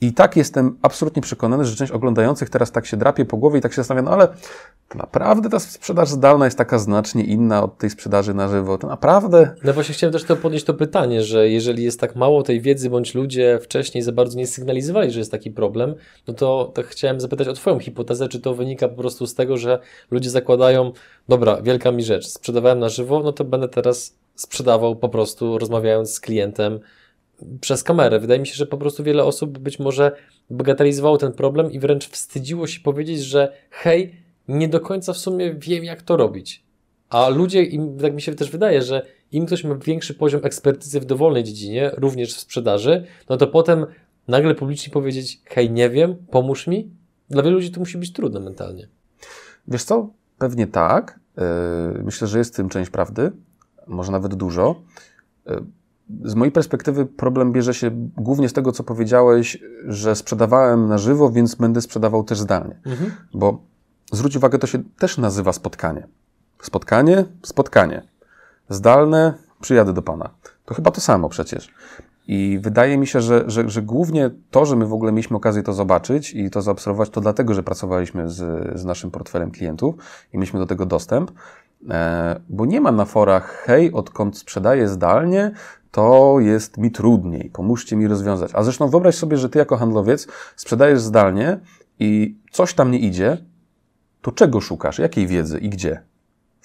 [0.00, 3.62] i tak jestem absolutnie przekonany, że część oglądających teraz tak się drapie po głowie i
[3.62, 4.28] tak się zastanawia, no ale
[4.94, 8.78] naprawdę ta sprzedaż zdalna jest taka znacznie inna od tej sprzedaży na żywo.
[8.78, 12.42] To naprawdę No właśnie chciałem też to podnieść to pytanie, że jeżeli jest tak mało
[12.42, 15.94] tej wiedzy, bądź ludzie wcześniej za bardzo nie sygnalizowali, że jest taki problem,
[16.28, 19.56] no to, to chciałem zapytać o Twoją hipotezę, czy to wynika po prostu z tego,
[19.56, 19.78] że
[20.10, 20.92] ludzie zakładają,
[21.28, 26.14] dobra, wielka mi rzecz, sprzedawałem na żywo, no to będę teraz sprzedawał po prostu rozmawiając
[26.14, 26.80] z klientem
[27.60, 28.20] przez kamerę.
[28.20, 30.12] Wydaje mi się, że po prostu wiele osób być może
[30.50, 34.14] bagatelizowało ten problem i wręcz wstydziło się powiedzieć, że hej,
[34.48, 36.64] nie do końca w sumie wiem, jak to robić.
[37.08, 41.00] A ludzie, im, tak mi się też wydaje, że im ktoś ma większy poziom ekspertyzy
[41.00, 43.86] w dowolnej dziedzinie, również w sprzedaży, no to potem
[44.28, 46.90] nagle publicznie powiedzieć, hej, nie wiem, pomóż mi.
[47.30, 48.88] Dla wielu ludzi to musi być trudne mentalnie.
[49.68, 50.10] Wiesz co?
[50.38, 51.20] Pewnie tak.
[51.36, 53.32] Yy, Myślę, że jest w tym część prawdy,
[53.86, 54.82] może nawet dużo.
[56.24, 61.30] Z mojej perspektywy problem bierze się głównie z tego, co powiedziałeś, że sprzedawałem na żywo,
[61.30, 62.80] więc będę sprzedawał też zdalnie.
[63.34, 63.62] Bo
[64.12, 66.06] zwróć uwagę, to się też nazywa spotkanie.
[66.62, 68.02] Spotkanie, spotkanie.
[68.68, 70.30] Zdalne, przyjadę do Pana.
[70.64, 71.70] To chyba to samo przecież.
[72.28, 75.62] I wydaje mi się, że, że, że głównie to, że my w ogóle mieliśmy okazję
[75.62, 79.94] to zobaczyć i to zaobserwować, to dlatego, że pracowaliśmy z, z naszym portfelem klientów
[80.32, 81.30] i mieliśmy do tego dostęp,
[81.90, 85.52] e, bo nie ma na forach, hej, odkąd sprzedaję zdalnie,
[85.90, 88.50] to jest mi trudniej, pomóżcie mi rozwiązać.
[88.54, 91.60] A zresztą wyobraź sobie, że ty jako handlowiec sprzedajesz zdalnie
[91.98, 93.38] i coś tam nie idzie,
[94.22, 96.10] to czego szukasz, jakiej wiedzy i gdzie?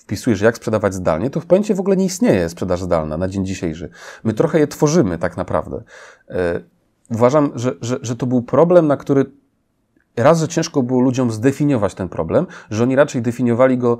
[0.05, 3.45] wpisujesz, jak sprzedawać zdalnie, to w pojęcie w ogóle nie istnieje sprzedaż zdalna na dzień
[3.45, 3.89] dzisiejszy.
[4.23, 5.83] My trochę je tworzymy tak naprawdę.
[6.29, 6.59] E,
[7.11, 9.25] uważam, że, że, że to był problem, na który
[10.15, 13.97] raz, że ciężko było ludziom zdefiniować ten problem, że oni raczej definiowali go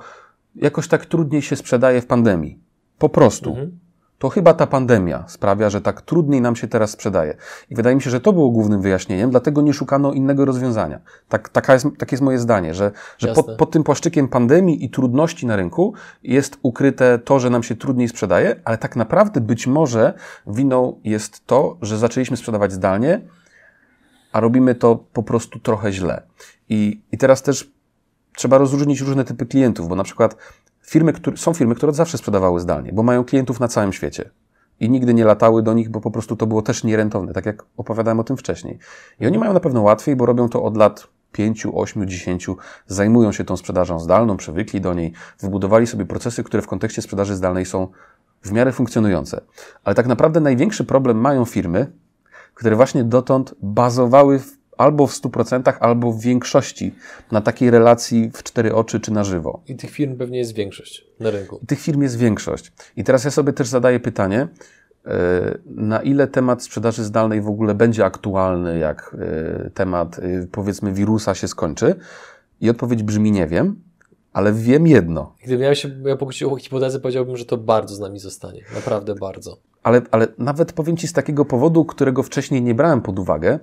[0.55, 2.59] jakoś tak trudniej się sprzedaje w pandemii.
[2.97, 3.49] Po prostu.
[3.49, 3.84] Mhm
[4.19, 7.35] to chyba ta pandemia sprawia, że tak trudniej nam się teraz sprzedaje.
[7.69, 10.99] I wydaje mi się, że to było głównym wyjaśnieniem, dlatego nie szukano innego rozwiązania.
[11.29, 14.89] Tak, taka jest, takie jest moje zdanie, że, że pod, pod tym płaszczykiem pandemii i
[14.89, 19.67] trudności na rynku jest ukryte to, że nam się trudniej sprzedaje, ale tak naprawdę być
[19.67, 20.13] może
[20.47, 23.21] winą jest to, że zaczęliśmy sprzedawać zdalnie,
[24.31, 26.21] a robimy to po prostu trochę źle.
[26.69, 27.71] I, i teraz też
[28.35, 30.35] trzeba rozróżnić różne typy klientów, bo na przykład
[30.85, 34.29] firmy, które, są firmy, które zawsze sprzedawały zdalnie, bo mają klientów na całym świecie.
[34.79, 37.63] I nigdy nie latały do nich, bo po prostu to było też nierentowne, tak jak
[37.77, 38.79] opowiadałem o tym wcześniej.
[39.19, 43.31] I oni mają na pewno łatwiej, bo robią to od lat pięciu, ośmiu, dziesięciu, zajmują
[43.31, 47.65] się tą sprzedażą zdalną, przywykli do niej, wybudowali sobie procesy, które w kontekście sprzedaży zdalnej
[47.65, 47.87] są
[48.43, 49.41] w miarę funkcjonujące.
[49.83, 51.91] Ale tak naprawdę największy problem mają firmy,
[52.53, 56.95] które właśnie dotąd bazowały w albo w 100%, albo w większości
[57.31, 59.61] na takiej relacji w cztery oczy czy na żywo.
[59.67, 61.59] I tych firm pewnie jest większość na rynku.
[61.63, 62.71] I tych firm jest większość.
[62.97, 64.47] I teraz ja sobie też zadaję pytanie,
[65.05, 70.93] e, na ile temat sprzedaży zdalnej w ogóle będzie aktualny, jak e, temat e, powiedzmy
[70.93, 71.95] wirusa się skończy?
[72.61, 73.81] I odpowiedź brzmi nie wiem,
[74.33, 75.35] ale wiem jedno.
[75.43, 78.61] Gdybym miał się ja pokusić o hipotezę, powiedziałbym, że to bardzo z nami zostanie.
[78.75, 79.57] Naprawdę bardzo.
[79.83, 83.59] Ale, ale nawet powiem Ci z takiego powodu, którego wcześniej nie brałem pod uwagę,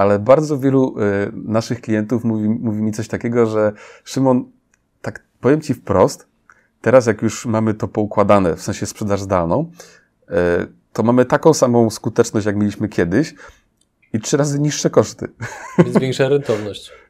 [0.00, 3.72] ale bardzo wielu y, naszych klientów mówi, mówi mi coś takiego, że
[4.04, 4.44] Szymon,
[5.02, 6.28] tak powiem Ci wprost,
[6.80, 9.70] teraz jak już mamy to poukładane, w sensie sprzedaż zdalną,
[10.30, 10.34] y,
[10.92, 13.34] to mamy taką samą skuteczność, jak mieliśmy kiedyś
[14.12, 15.28] i trzy razy niższe koszty.
[15.78, 16.90] Więc większa rentowność.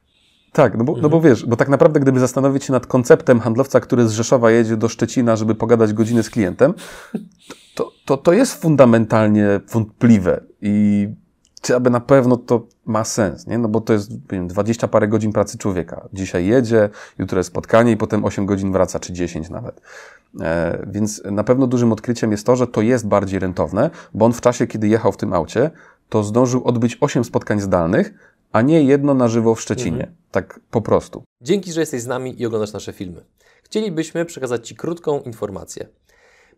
[0.52, 1.02] Tak, no bo, mhm.
[1.02, 1.34] no bo mhm.
[1.34, 4.88] wiesz, bo tak naprawdę gdyby zastanowić się nad konceptem handlowca, który z Rzeszowa jedzie do
[4.88, 6.74] Szczecina, żeby pogadać godzinę z klientem,
[7.74, 11.08] to, to, to jest fundamentalnie wątpliwe i
[11.60, 13.58] czy aby na pewno to ma sens, nie?
[13.58, 16.08] No bo to jest wiem, 20 parę godzin pracy człowieka.
[16.12, 19.80] Dzisiaj jedzie, jutro jest spotkanie i potem 8 godzin wraca, czy 10 nawet.
[20.40, 24.32] E, więc na pewno dużym odkryciem jest to, że to jest bardziej rentowne, bo on
[24.32, 25.70] w czasie, kiedy jechał w tym aucie,
[26.08, 28.14] to zdążył odbyć 8 spotkań zdalnych,
[28.52, 30.00] a nie jedno na żywo w Szczecinie.
[30.00, 30.16] Mhm.
[30.30, 31.22] Tak po prostu.
[31.40, 33.24] Dzięki, że jesteś z nami i oglądasz nasze filmy.
[33.62, 35.86] Chcielibyśmy przekazać Ci krótką informację.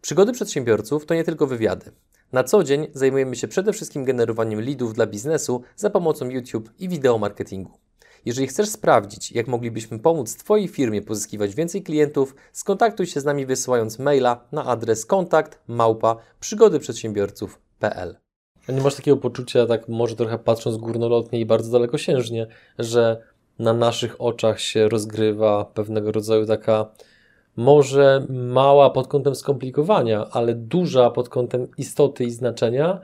[0.01, 1.93] Przygody przedsiębiorców to nie tylko wywiady.
[2.33, 6.89] Na co dzień zajmujemy się przede wszystkim generowaniem leadów dla biznesu za pomocą YouTube i
[6.89, 7.71] wideo marketingu.
[8.25, 13.47] Jeżeli chcesz sprawdzić, jak moglibyśmy pomóc Twojej firmie pozyskiwać więcej klientów, skontaktuj się z nami
[13.47, 18.17] wysyłając maila na adres kontakt małpa przygodyprzedsiębiorców.pl.
[18.69, 22.47] Nie masz takiego poczucia, tak może trochę patrząc górnolotnie i bardzo dalekosiężnie,
[22.79, 23.23] że
[23.59, 26.93] na naszych oczach się rozgrywa pewnego rodzaju taka
[27.57, 33.01] może mała pod kątem skomplikowania, ale duża pod kątem istoty i znaczenia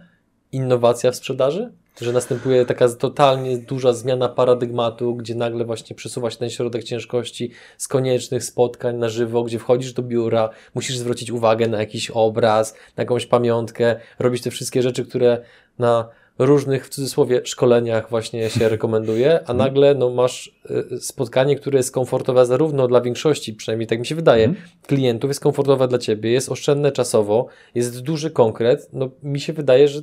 [0.52, 1.72] innowacja w sprzedaży?
[2.00, 7.50] Że następuje taka totalnie duża zmiana paradygmatu, gdzie nagle właśnie przesuwa się ten środek ciężkości
[7.76, 12.74] z koniecznych spotkań na żywo, gdzie wchodzisz do biura, musisz zwrócić uwagę na jakiś obraz,
[12.96, 15.42] na jakąś pamiątkę, robić te wszystkie rzeczy, które
[15.78, 19.58] na różnych, w cudzysłowie, szkoleniach właśnie się rekomenduje, a mhm.
[19.58, 20.60] nagle no, masz
[20.92, 24.56] y, spotkanie, które jest komfortowe zarówno dla większości, przynajmniej tak mi się wydaje, mm.
[24.86, 29.88] klientów, jest komfortowe dla Ciebie, jest oszczędne czasowo, jest duży konkret, no mi się wydaje,
[29.88, 30.02] że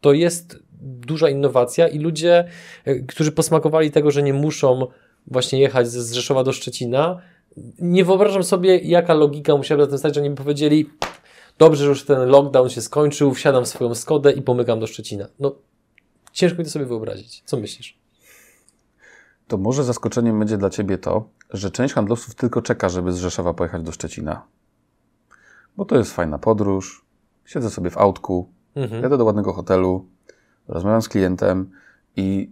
[0.00, 2.44] to jest duża innowacja i ludzie,
[2.88, 4.86] y, którzy posmakowali tego, że nie muszą
[5.26, 7.18] właśnie jechać z Rzeszowa do Szczecina,
[7.78, 10.90] nie wyobrażam sobie, jaka logika musiała na tym stać, że oni powiedzieli,
[11.62, 15.26] Dobrze, że już ten lockdown się skończył, wsiadam w swoją Skodę i pomykam do Szczecina.
[15.38, 15.54] No,
[16.32, 17.42] ciężko mi to sobie wyobrazić.
[17.44, 17.98] Co myślisz?
[19.48, 23.54] To może zaskoczeniem będzie dla Ciebie to, że część handlowców tylko czeka, żeby z Rzeszowa
[23.54, 24.42] pojechać do Szczecina.
[25.76, 27.04] Bo to jest fajna podróż,
[27.44, 29.02] siedzę sobie w autku, mhm.
[29.02, 30.06] jadę do ładnego hotelu,
[30.68, 31.70] rozmawiam z klientem
[32.16, 32.50] i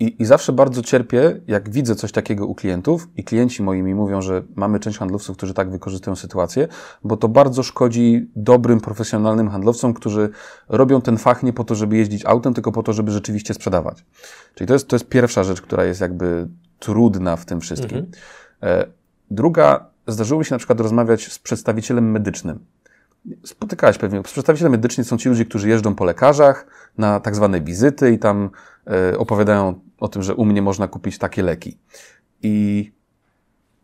[0.00, 3.94] i, I zawsze bardzo cierpię, jak widzę coś takiego u klientów i klienci moi mi
[3.94, 6.68] mówią, że mamy część handlowców, którzy tak wykorzystują sytuację,
[7.04, 10.30] bo to bardzo szkodzi dobrym, profesjonalnym handlowcom, którzy
[10.68, 14.04] robią ten fach nie po to, żeby jeździć autem, tylko po to, żeby rzeczywiście sprzedawać.
[14.54, 17.98] Czyli to jest, to jest pierwsza rzecz, która jest jakby trudna w tym wszystkim.
[17.98, 18.12] Mhm.
[18.62, 18.86] E,
[19.30, 22.58] druga, zdarzyło mi się na przykład rozmawiać z przedstawicielem medycznym.
[23.44, 26.66] Spotykałeś pewnie, przedstawiciele medyczni są ci ludzie, którzy jeżdżą po lekarzach
[26.98, 28.50] na tak zwane wizyty i tam
[28.86, 31.78] e, opowiadają o tym, że u mnie można kupić takie leki.
[32.42, 32.92] I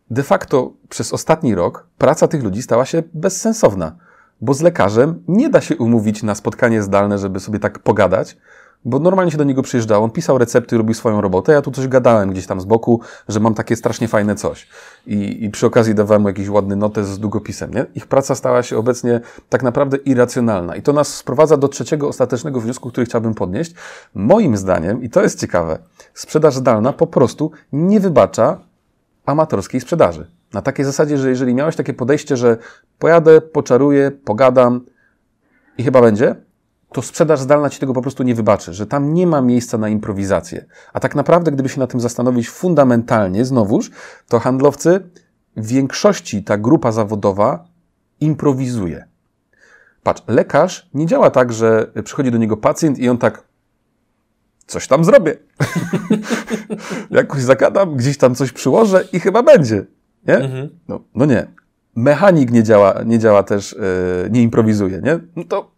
[0.09, 3.95] de facto przez ostatni rok praca tych ludzi stała się bezsensowna,
[4.41, 8.37] bo z lekarzem nie da się umówić na spotkanie zdalne, żeby sobie tak pogadać,
[8.85, 11.87] bo normalnie się do niego przyjeżdżał, on pisał recepty, robił swoją robotę, ja tu coś
[11.87, 14.67] gadałem gdzieś tam z boku, że mam takie strasznie fajne coś.
[15.07, 17.85] I, i przy okazji dawałem mu jakiś ładny notes z długopisem, nie?
[17.95, 20.75] Ich praca stała się obecnie tak naprawdę irracjonalna.
[20.75, 23.73] I to nas sprowadza do trzeciego, ostatecznego wniosku, który chciałbym podnieść.
[24.15, 25.79] Moim zdaniem, i to jest ciekawe,
[26.13, 28.59] sprzedaż zdalna po prostu nie wybacza
[29.25, 30.27] amatorskiej sprzedaży.
[30.53, 32.57] Na takiej zasadzie, że jeżeli miałeś takie podejście, że
[32.99, 34.81] pojadę, poczaruję, pogadam
[35.77, 36.35] i chyba będzie,
[36.91, 39.89] to sprzedaż zdalna ci tego po prostu nie wybaczy, że tam nie ma miejsca na
[39.89, 40.65] improwizację.
[40.93, 43.91] A tak naprawdę, gdyby się na tym zastanowić fundamentalnie, znowuż,
[44.27, 45.09] to handlowcy
[45.57, 47.65] w większości ta grupa zawodowa
[48.19, 49.05] improwizuje.
[50.03, 53.43] Patrz, lekarz nie działa tak, że przychodzi do niego pacjent i on tak
[54.67, 55.37] coś tam zrobię.
[57.11, 59.85] Jakoś zagadam, gdzieś tam coś przyłożę i chyba będzie.
[60.27, 60.35] Nie?
[60.35, 60.69] Mhm.
[60.87, 61.47] No, no nie.
[61.95, 63.75] Mechanik nie działa, nie działa też,
[64.23, 65.19] yy, nie improwizuje, nie?
[65.35, 65.74] No to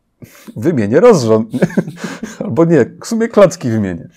[0.55, 1.49] wymienię rozrząd.
[2.43, 4.09] Albo nie, w sumie klocki wymienię.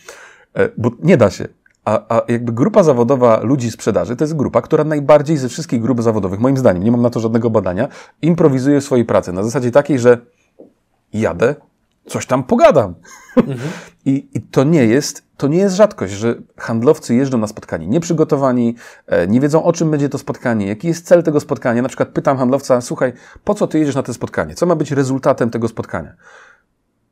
[0.55, 1.49] E, bo nie da się.
[1.85, 6.03] A, a jakby grupa zawodowa ludzi sprzedaży to jest grupa, która najbardziej ze wszystkich grup
[6.03, 7.89] zawodowych, moim zdaniem, nie mam na to żadnego badania,
[8.23, 9.33] improwizuje swojej pracy.
[9.33, 10.19] Na zasadzie takiej, że
[11.13, 11.55] jadę,
[12.07, 12.95] coś tam pogadam.
[13.37, 13.71] Mhm.
[14.05, 18.77] I, I, to nie jest, to nie jest rzadkość, że handlowcy jeżdżą na spotkanie nieprzygotowani,
[19.07, 21.83] e, nie wiedzą o czym będzie to spotkanie, jaki jest cel tego spotkania.
[21.83, 23.13] Na przykład pytam handlowca, słuchaj,
[23.45, 24.55] po co ty jedziesz na to spotkanie?
[24.55, 26.15] Co ma być rezultatem tego spotkania?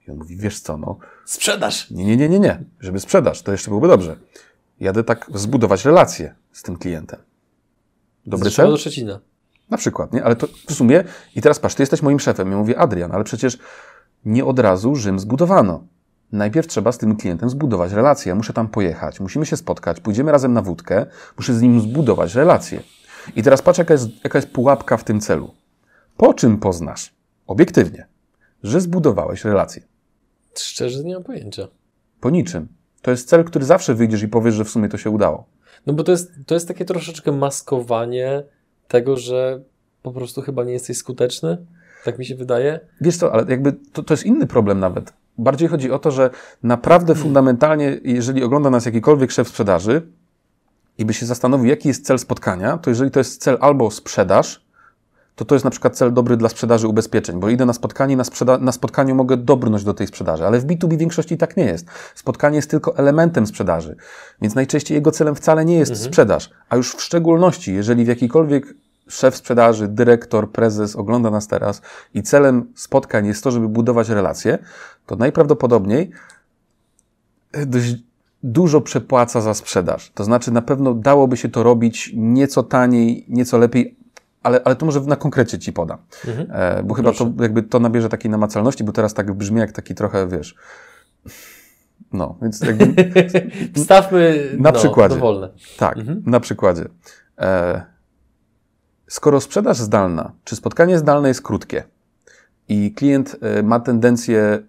[0.09, 0.99] I on mówi, wiesz co, no...
[1.25, 1.91] Sprzedaż!
[1.91, 2.65] Nie, nie, nie, nie, nie.
[2.81, 4.17] Żeby sprzedaż, to jeszcze byłoby dobrze.
[4.81, 7.21] Jadę tak zbudować relacje z tym klientem.
[8.27, 8.71] Dobry cel?
[8.71, 9.21] do Szczecina.
[9.71, 10.25] Na przykład, nie?
[10.25, 11.05] Ale to w sumie...
[11.37, 12.51] I teraz patrz, ty jesteś moim szefem.
[12.51, 13.59] Ja mówię, Adrian, ale przecież
[14.25, 15.85] nie od razu Rzym zbudowano.
[16.33, 18.31] Najpierw trzeba z tym klientem zbudować relację.
[18.31, 22.35] Ja muszę tam pojechać, musimy się spotkać, pójdziemy razem na wódkę, muszę z nim zbudować
[22.35, 22.83] relację.
[23.37, 25.51] I teraz patrz, jaka jest, jaka jest pułapka w tym celu.
[26.17, 27.15] Po czym poznasz,
[27.47, 28.07] obiektywnie,
[28.63, 29.83] że zbudowałeś relację?
[30.59, 31.69] Szczerze nie mam pojęcia.
[32.21, 32.69] Po niczym.
[33.03, 35.47] To jest cel, który zawsze wyjdziesz i powiesz, że w sumie to się udało.
[35.87, 38.43] No bo to jest, to jest takie troszeczkę maskowanie
[38.89, 39.63] tego, że
[40.03, 41.67] po prostu chyba nie jesteś skuteczny.
[42.09, 42.81] Tak mi się wydaje.
[43.01, 45.13] Wiesz co, ale jakby to, to jest inny problem nawet.
[45.39, 46.31] Bardziej chodzi o to, że
[46.63, 47.23] naprawdę hmm.
[47.23, 50.03] fundamentalnie, jeżeli ogląda nas jakikolwiek szef sprzedaży
[50.99, 54.65] i by się zastanowił, jaki jest cel spotkania, to jeżeli to jest cel albo sprzedaż,
[55.37, 58.25] to to jest na przykład cel dobry dla sprzedaży ubezpieczeń, bo idę na spotkanie na,
[58.25, 61.65] sprzeda- na spotkaniu mogę dobrnąć do tej sprzedaży, ale w B2B w większości tak nie
[61.65, 61.87] jest.
[62.15, 63.97] Spotkanie jest tylko elementem sprzedaży,
[64.43, 66.09] więc najczęściej jego celem wcale nie jest mhm.
[66.09, 68.75] sprzedaż, a już w szczególności, jeżeli w jakikolwiek
[69.09, 71.83] szef sprzedaży, dyrektor, prezes ogląda nas teraz
[72.15, 74.59] i celem spotkań jest to, żeby budować relacje,
[75.07, 76.11] to najprawdopodobniej
[77.67, 77.95] dość
[78.43, 80.11] dużo przepłaca za sprzedaż.
[80.15, 83.97] To znaczy, na pewno dałoby się to robić nieco taniej, nieco lepiej,
[84.43, 85.99] ale, ale to może na konkrecie ci podam.
[86.27, 86.49] Mhm.
[86.53, 89.95] E, bo chyba to jakby to nabierze takiej namacalności, bo teraz tak brzmi jak taki
[89.95, 90.55] trochę, wiesz.
[92.13, 92.95] No, więc jakby.
[93.77, 95.15] Wstawmy na no, przykładzie.
[95.15, 95.49] Dowolne.
[95.79, 96.23] Tak, mhm.
[96.27, 96.85] na przykładzie.
[97.39, 97.83] E,
[99.09, 101.85] Skoro sprzedaż zdalna, czy spotkanie zdalne jest krótkie
[102.69, 104.63] i klient e, ma tendencję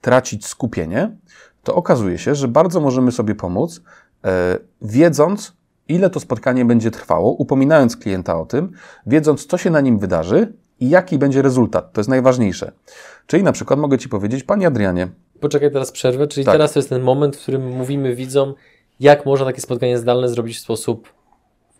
[0.00, 1.16] tracić skupienie,
[1.62, 3.82] to okazuje się, że bardzo możemy sobie pomóc,
[4.24, 5.52] e, wiedząc,
[5.88, 8.72] ile to spotkanie będzie trwało, upominając klienta o tym,
[9.06, 11.92] wiedząc, co się na nim wydarzy i jaki będzie rezultat.
[11.92, 12.72] To jest najważniejsze.
[13.26, 15.08] Czyli na przykład mogę Ci powiedzieć, Panie Adrianie.
[15.40, 16.26] Poczekaj, teraz przerwę.
[16.26, 16.54] Czyli tak.
[16.54, 18.54] teraz to jest ten moment, w którym mówimy widzom,
[19.00, 21.13] jak można takie spotkanie zdalne zrobić w sposób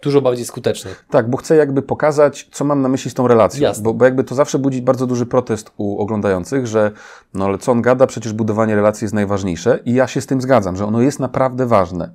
[0.05, 0.91] dużo bardziej skuteczny.
[1.11, 3.73] Tak, bo chcę jakby pokazać, co mam na myśli z tą relacją.
[3.83, 6.91] Bo, bo jakby to zawsze budzi bardzo duży protest u oglądających, że
[7.35, 10.41] no ale co on gada, przecież budowanie relacji jest najważniejsze i ja się z tym
[10.41, 12.11] zgadzam, że ono jest naprawdę ważne.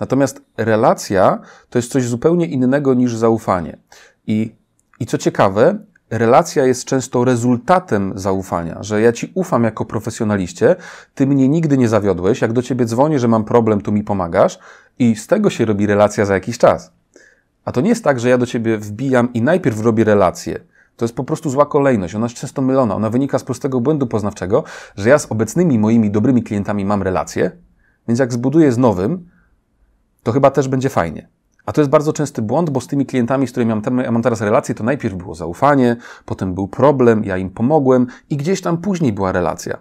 [0.00, 1.38] Natomiast relacja
[1.70, 3.78] to jest coś zupełnie innego niż zaufanie.
[4.26, 4.54] I,
[5.00, 5.78] i co ciekawe,
[6.10, 10.76] relacja jest często rezultatem zaufania, że ja ci ufam jako profesjonaliście,
[11.14, 14.58] ty mnie nigdy nie zawiodłeś, jak do ciebie dzwonię, że mam problem, tu mi pomagasz
[14.98, 16.92] i z tego się robi relacja za jakiś czas.
[17.64, 20.60] A to nie jest tak, że ja do ciebie wbijam i najpierw robię relację.
[20.96, 22.14] To jest po prostu zła kolejność.
[22.14, 22.94] Ona jest często mylona.
[22.94, 24.64] Ona wynika z prostego błędu poznawczego,
[24.96, 27.50] że ja z obecnymi moimi dobrymi klientami mam relację,
[28.08, 29.28] więc jak zbuduję z nowym,
[30.22, 31.28] to chyba też będzie fajnie.
[31.66, 34.22] A to jest bardzo częsty błąd, bo z tymi klientami, z którymi mam, ja mam
[34.22, 38.78] teraz relację, to najpierw było zaufanie, potem był problem, ja im pomogłem i gdzieś tam
[38.78, 39.78] później była relacja.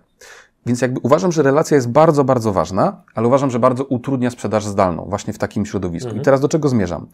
[0.65, 4.65] Więc jakby uważam, że relacja jest bardzo, bardzo ważna, ale uważam, że bardzo utrudnia sprzedaż
[4.65, 6.08] zdalną właśnie w takim środowisku.
[6.08, 6.22] Mhm.
[6.22, 7.08] I teraz do czego zmierzam?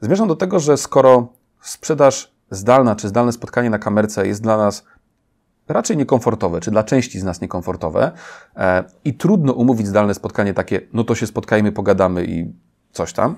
[0.00, 1.28] Zmierzam do tego, że skoro
[1.60, 4.84] sprzedaż zdalna czy zdalne spotkanie na kamerce jest dla nas
[5.68, 8.12] raczej niekomfortowe, czy dla części z nas niekomfortowe
[8.56, 12.52] e, i trudno umówić zdalne spotkanie takie, no to się spotkajmy, pogadamy i
[12.92, 13.34] coś tam,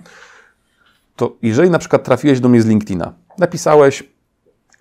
[1.16, 4.12] to jeżeli na przykład trafiłeś do mnie z LinkedIna, napisałeś,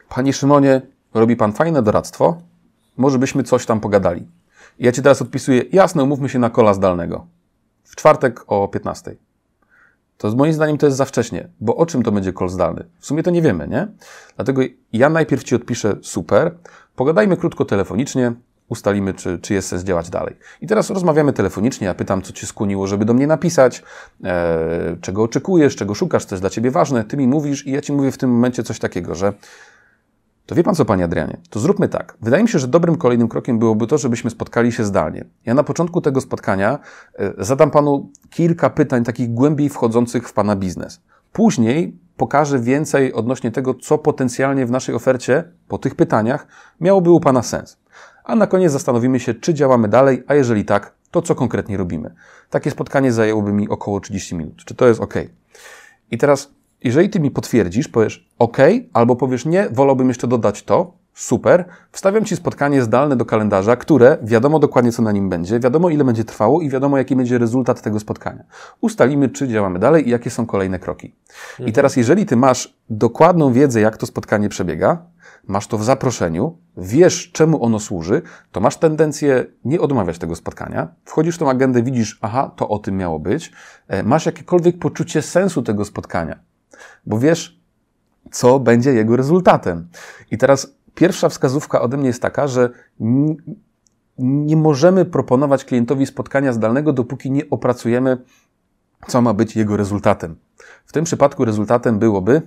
[0.10, 0.82] Panie Szymonie,
[1.14, 2.42] robi Pan fajne doradztwo,
[2.98, 4.28] może byśmy coś tam pogadali.
[4.80, 7.26] I ja Ci teraz odpisuję, jasne, umówmy się na kola zdalnego.
[7.84, 9.16] W czwartek o 15.
[10.22, 12.86] To moim zdaniem to jest za wcześnie, bo o czym to będzie kol zdalny?
[13.00, 13.88] W sumie to nie wiemy, nie?
[14.36, 14.62] Dlatego
[14.94, 16.56] ja najpierw Ci odpiszę super,
[16.96, 18.34] pogadajmy krótko telefonicznie,
[18.70, 20.36] ustalimy, czy, czy jest sens działać dalej.
[20.62, 23.84] I teraz rozmawiamy telefonicznie, ja pytam, co Cię skłoniło, żeby do mnie napisać,
[24.24, 27.82] e, czego oczekujesz, czego szukasz, co jest dla Ciebie ważne, Ty mi mówisz i ja
[27.82, 29.34] Ci mówię w tym momencie coś takiego, że
[30.52, 32.18] to wie pan co, panie Adrianie, to zróbmy tak.
[32.22, 35.26] Wydaje mi się, że dobrym kolejnym krokiem byłoby to, żebyśmy spotkali się zdalnie.
[35.46, 36.80] Ja na początku tego spotkania
[37.20, 41.02] e, zadam panu kilka pytań takich głębiej wchodzących w pana biznes.
[41.34, 46.48] Później pokażę więcej odnośnie tego, co potencjalnie w naszej ofercie po tych pytaniach
[46.82, 47.78] miałoby u pana sens.
[48.24, 52.14] A na koniec zastanowimy się, czy działamy dalej, a jeżeli tak, to co konkretnie robimy.
[52.50, 54.66] Takie spotkanie zajęłoby mi około 30 minut.
[54.66, 55.14] Czy to jest ok?
[56.12, 56.52] I teraz
[56.84, 58.58] jeżeli ty mi potwierdzisz, powiesz OK,
[58.94, 64.18] albo powiesz nie, wolałbym jeszcze dodać to, super, wstawiam ci spotkanie zdalne do kalendarza, które
[64.24, 67.82] wiadomo dokładnie, co na nim będzie, wiadomo, ile będzie trwało i wiadomo, jaki będzie rezultat
[67.82, 68.44] tego spotkania.
[68.82, 71.16] Ustalimy, czy działamy dalej i jakie są kolejne kroki.
[71.52, 71.70] Mhm.
[71.70, 75.06] I teraz, jeżeli ty masz dokładną wiedzę, jak to spotkanie przebiega,
[75.48, 80.88] masz to w zaproszeniu, wiesz, czemu ono służy, to masz tendencję nie odmawiać tego spotkania.
[81.06, 83.52] Wchodzisz w tą agendę, widzisz, aha, to o tym miało być.
[83.88, 86.51] E, masz jakiekolwiek poczucie sensu tego spotkania
[87.06, 87.62] bo wiesz,
[88.32, 89.88] co będzie jego rezultatem.
[90.32, 92.70] I teraz pierwsza wskazówka ode mnie jest taka, że
[94.18, 98.18] nie możemy proponować klientowi spotkania zdalnego, dopóki nie opracujemy,
[99.08, 100.36] co ma być jego rezultatem.
[100.86, 102.42] W tym przypadku rezultatem byłoby,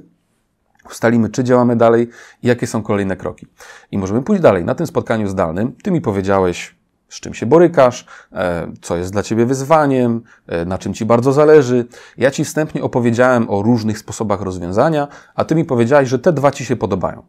[0.91, 2.09] ustalimy, czy działamy dalej
[2.43, 3.47] i jakie są kolejne kroki.
[3.91, 4.65] I możemy pójść dalej.
[4.65, 6.77] Na tym spotkaniu zdalnym, ty mi powiedziałeś,
[7.15, 11.33] z czym się borykasz, e, co jest dla ciebie wyzwaniem, e, na czym ci bardzo
[11.33, 11.87] zależy.
[12.19, 16.51] Ja ci wstępnie opowiedziałem o różnych sposobach rozwiązania, a ty mi powiedziałeś, że te dwa
[16.51, 17.23] ci się podobają.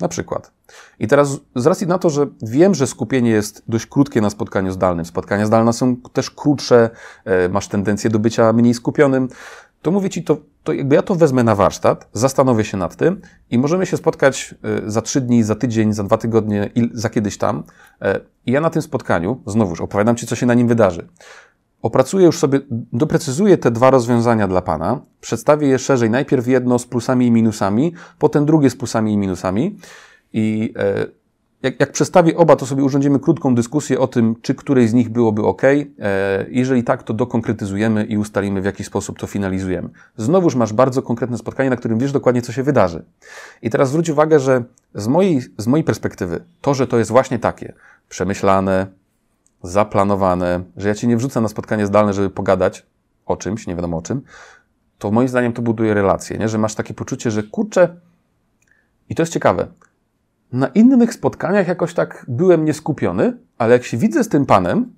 [0.00, 0.52] Na przykład.
[0.98, 4.72] I teraz z racji na to, że wiem, że skupienie jest dość krótkie na spotkaniu
[4.72, 6.90] zdalnym, spotkania zdalne są też krótsze,
[7.24, 9.28] e, masz tendencję do bycia mniej skupionym,
[9.82, 13.20] to mówię Ci, to, to jakby ja to wezmę na warsztat, zastanowię się nad tym
[13.50, 14.54] i możemy się spotkać
[14.86, 17.62] e, za trzy dni, za tydzień, za dwa tygodnie, za kiedyś tam.
[18.02, 21.08] E, I ja na tym spotkaniu, znowuż opowiadam Ci, co się na nim wydarzy.
[21.82, 22.60] Opracuję już sobie,
[22.92, 27.94] doprecyzuję te dwa rozwiązania dla Pana, przedstawię je szerzej, najpierw jedno z plusami i minusami,
[28.18, 29.76] potem drugie z plusami i minusami
[30.32, 31.06] i e,
[31.62, 35.08] jak, jak przedstawię oba, to sobie urządzimy krótką dyskusję o tym, czy której z nich
[35.08, 35.62] byłoby ok.
[35.64, 35.84] E,
[36.50, 39.88] jeżeli tak, to dokonkretyzujemy i ustalimy, w jaki sposób to finalizujemy.
[40.16, 43.04] Znowuż masz bardzo konkretne spotkanie, na którym wiesz dokładnie, co się wydarzy.
[43.62, 47.38] I teraz zwróć uwagę, że z mojej, z mojej perspektywy, to, że to jest właśnie
[47.38, 47.72] takie,
[48.08, 48.86] przemyślane,
[49.62, 52.86] zaplanowane, że ja cię nie wrzucę na spotkanie zdalne, żeby pogadać
[53.26, 54.22] o czymś, nie wiadomo o czym,
[54.98, 56.48] to moim zdaniem to buduje relacje, nie?
[56.48, 57.96] że masz takie poczucie, że kurczę,
[59.08, 59.66] i to jest ciekawe,
[60.52, 64.92] na innych spotkaniach jakoś tak byłem nieskupiony, ale jak się widzę z tym panem,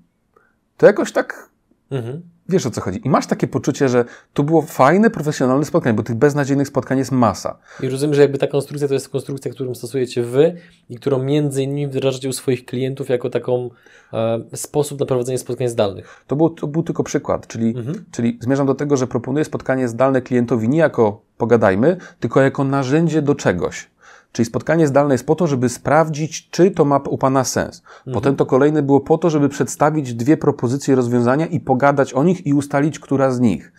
[0.77, 1.51] to jakoś tak
[1.91, 2.23] mhm.
[2.49, 3.01] wiesz o co chodzi.
[3.05, 7.13] I masz takie poczucie, że to było fajne, profesjonalne spotkanie, bo tych beznadziejnych spotkań jest
[7.13, 7.59] masa.
[7.83, 10.57] I rozumiem, że jakby ta konstrukcja to jest konstrukcja, którą stosujecie wy
[10.89, 13.71] i którą między innymi wdrażacie u swoich klientów jako taką
[14.13, 16.25] e, sposób na prowadzenie spotkań zdalnych.
[16.27, 18.05] To był, to był tylko przykład, czyli, mhm.
[18.11, 23.23] czyli zmierzam do tego, że proponuję spotkanie zdalne klientowi nie jako pogadajmy, tylko jako narzędzie
[23.23, 23.94] do czegoś.
[24.35, 27.83] Czyli spotkanie zdalne jest po to, żeby sprawdzić, czy to ma u Pana sens.
[27.99, 28.15] Mhm.
[28.15, 32.47] Potem to kolejne było po to, żeby przedstawić dwie propozycje rozwiązania i pogadać o nich
[32.47, 33.73] i ustalić, która z nich.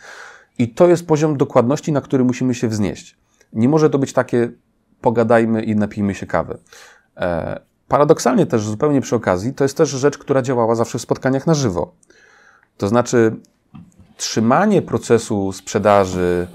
[0.57, 3.17] I to jest poziom dokładności, na który musimy się wznieść.
[3.53, 4.51] Nie może to być takie
[5.01, 6.57] pogadajmy i napijmy się kawy.
[7.17, 11.47] E, paradoksalnie też, zupełnie przy okazji, to jest też rzecz, która działała zawsze w spotkaniach
[11.47, 11.93] na żywo.
[12.77, 13.35] To znaczy,
[14.17, 16.47] trzymanie procesu sprzedaży,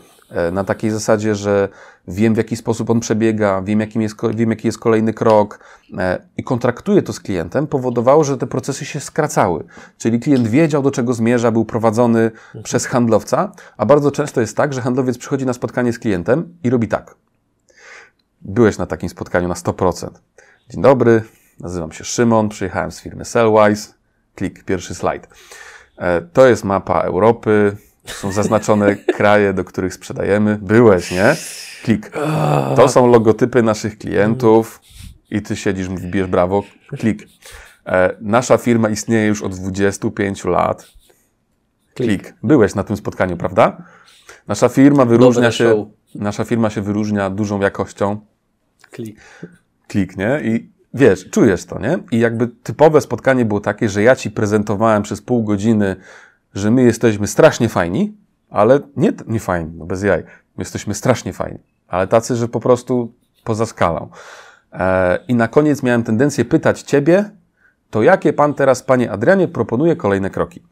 [0.53, 1.68] na takiej zasadzie, że
[2.09, 5.61] wiem w jaki sposób on przebiega, wiem, jakim jest, wiem jaki jest kolejny krok
[5.99, 9.64] e, i kontraktuję to z klientem, powodowało, że te procesy się skracały.
[9.99, 12.64] Czyli klient wiedział, do czego zmierza, był prowadzony mhm.
[12.64, 16.70] przez handlowca, a bardzo często jest tak, że handlowiec przychodzi na spotkanie z klientem i
[16.70, 17.14] robi tak.
[18.43, 20.09] Byłeś na takim spotkaniu na 100%.
[20.70, 21.22] Dzień dobry,
[21.61, 23.93] nazywam się Szymon, przyjechałem z firmy Sellwise.
[24.35, 25.28] Klik, pierwszy slajd.
[25.99, 27.76] E, to jest mapa Europy,
[28.13, 30.59] są zaznaczone kraje, do których sprzedajemy.
[30.63, 31.37] Byłeś, nie?
[31.85, 32.11] Klik.
[32.77, 34.81] To są logotypy naszych klientów
[35.31, 37.27] i ty siedzisz, wbierz brawo, klik.
[37.87, 40.87] E, nasza firma istnieje już od 25 lat.
[41.95, 42.35] Klik.
[42.43, 43.83] Byłeś na tym spotkaniu, prawda?
[44.49, 48.21] Nasza firma wyróżnia się, nasza firma się wyróżnia dużą jakością,
[48.91, 49.21] Klik.
[49.89, 50.41] klik, nie?
[50.45, 51.99] I wiesz, czujesz to, nie?
[52.13, 55.97] I jakby typowe spotkanie było takie, że ja ci prezentowałem przez pół godziny,
[56.55, 58.16] że my jesteśmy strasznie fajni,
[58.51, 60.22] ale nie, nie fajni, no bez jaj.
[60.57, 63.12] My jesteśmy strasznie fajni, ale tacy, że po prostu
[63.44, 64.09] poza skalą.
[64.72, 67.30] E, I na koniec miałem tendencję pytać ciebie,
[67.90, 70.62] to jakie pan teraz, panie Adrianie, proponuje kolejne kroki?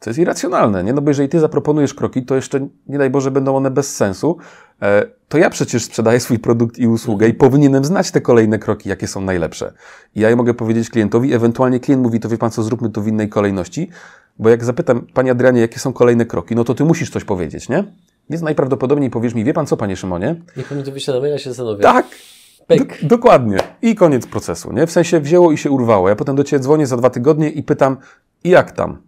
[0.00, 0.92] To jest irracjonalne, nie?
[0.92, 4.38] No bo jeżeli ty zaproponujesz kroki, to jeszcze, nie daj Boże, będą one bez sensu.
[4.82, 8.88] E, to ja przecież sprzedaję swój produkt i usługę i powinienem znać te kolejne kroki,
[8.88, 9.72] jakie są najlepsze.
[10.14, 13.00] I ja je mogę powiedzieć klientowi, ewentualnie klient mówi, to wie pan co, zróbmy to
[13.00, 13.90] w innej kolejności,
[14.38, 17.68] bo jak zapytam, panie Adrianie, jakie są kolejne kroki, no to ty musisz coś powiedzieć,
[17.68, 17.84] nie?
[18.30, 20.36] Więc najprawdopodobniej powiesz mi, wie pan co, panie Szymonie?
[20.56, 21.82] Niech pan mi to maila, się zastanowię.
[21.82, 22.06] Tak,
[22.66, 23.02] Pyk.
[23.02, 23.58] do, dokładnie.
[23.82, 24.86] I koniec procesu, nie?
[24.86, 26.08] W sensie wzięło i się urwało.
[26.08, 27.96] Ja potem do ciebie dzwonię za dwa tygodnie i pytam,
[28.44, 29.02] i jak tam?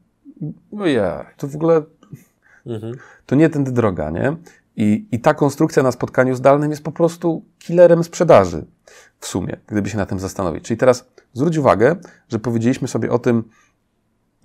[0.73, 1.83] No ja, to w ogóle
[2.67, 2.95] Mhm.
[3.27, 4.37] to nie tędy droga, nie?
[4.77, 8.65] I, I ta konstrukcja na spotkaniu zdalnym jest po prostu killerem sprzedaży
[9.21, 10.65] w sumie, gdyby się na tym zastanowić.
[10.65, 11.97] Czyli teraz zwróć uwagę,
[12.29, 13.45] że powiedzieliśmy sobie o tym,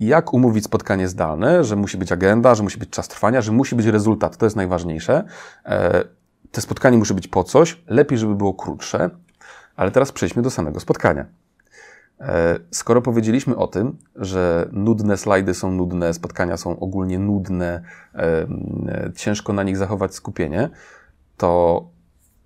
[0.00, 3.74] jak umówić spotkanie zdalne, że musi być agenda, że musi być czas trwania, że musi
[3.74, 4.36] być rezultat.
[4.36, 5.24] To jest najważniejsze.
[5.64, 6.04] E,
[6.50, 9.10] te spotkanie musi być po coś, lepiej, żeby było krótsze,
[9.76, 11.26] ale teraz przejdźmy do samego spotkania.
[12.20, 17.82] E, Skoro powiedzieliśmy o tym, że nudne slajdy są nudne, spotkania są ogólnie nudne,
[19.16, 20.70] ciężko na nich zachować skupienie,
[21.36, 21.82] to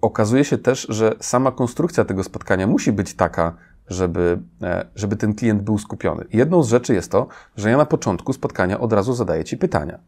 [0.01, 3.57] okazuje się też, że sama konstrukcja tego spotkania musi być taka,
[3.91, 6.25] żeby, e, żeby ten klient był skupiony.
[6.33, 7.27] Jedną z rzeczy jest to,
[7.57, 9.99] że ja na początku spotkania od razu zadaję Ci pytania.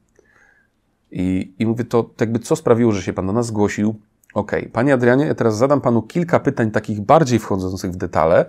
[1.11, 3.95] I, I mówię to, jakby co sprawiło, że się Pan do nas zgłosił.
[4.35, 8.45] Okej, Panie Adrianie, ja teraz zadam Panu kilka pytań takich bardziej wchodzących w detale,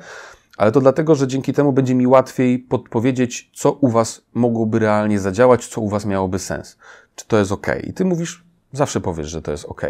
[0.58, 5.20] ale to dlatego, że dzięki temu będzie mi łatwiej podpowiedzieć, co u Was mogłoby realnie
[5.20, 6.78] zadziałać, co u Was miałoby sens.
[7.16, 7.68] Czy to jest ok?
[7.84, 9.82] I Ty mówisz, zawsze powiesz, że to jest ok,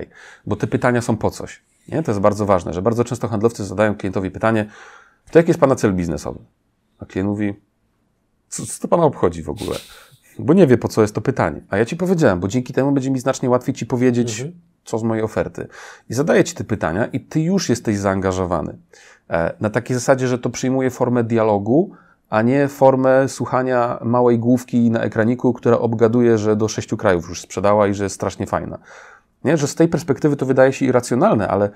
[0.46, 1.62] bo te pytania są po coś.
[1.88, 2.04] Nie?
[2.04, 4.66] To jest bardzo ważne, że bardzo często handlowcy zadają klientowi pytanie,
[5.34, 6.40] to jaki jest Pana cel biznesowy?
[7.00, 7.54] A klient mówi,
[8.50, 9.76] co, co to Pana obchodzi w ogóle?
[10.40, 11.62] Bo nie wie, po co jest to pytanie.
[11.70, 14.60] A ja Ci powiedziałem, bo dzięki temu będzie mi znacznie łatwiej Ci powiedzieć, Mhm.
[14.86, 15.68] co z mojej oferty.
[16.10, 18.78] I zadaję Ci te pytania i Ty już jesteś zaangażowany.
[19.30, 21.92] E, Na takiej zasadzie, że to przyjmuje formę dialogu,
[22.30, 27.42] a nie formę słuchania małej główki na ekraniku, która obgaduje, że do sześciu krajów już
[27.42, 28.78] sprzedała i że jest strasznie fajna.
[29.44, 31.70] Nie, że z tej perspektywy to wydaje się irracjonalne, ale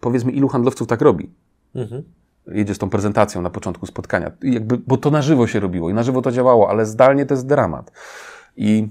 [0.00, 1.30] powiedzmy, ilu handlowców tak robi?
[1.74, 2.02] Mhm.
[2.46, 4.30] Jedzie z tą prezentacją na początku spotkania.
[4.42, 7.26] I Jakby, bo to na żywo się robiło i na żywo to działało, ale zdalnie
[7.26, 7.92] to jest dramat.
[8.56, 8.88] I,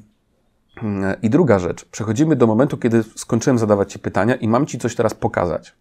[0.84, 1.86] mm, I druga rzecz.
[1.86, 5.76] Przechodzimy do momentu, kiedy skończyłem zadawać Ci pytania i mam Ci coś teraz pokazać.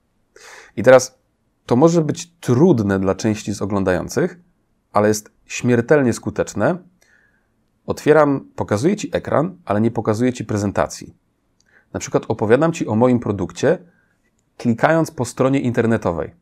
[0.77, 1.19] I teraz
[1.67, 4.41] to może być trudne dla części z oglądających,
[4.93, 6.79] ale jest śmiertelnie skuteczne.
[7.87, 11.15] Otwieram, pokazuję Ci ekran, ale nie pokazuję Ci prezentacji.
[11.93, 13.79] Na przykład opowiadam Ci o moim produkcie,
[14.57, 16.42] klikając po stronie internetowej.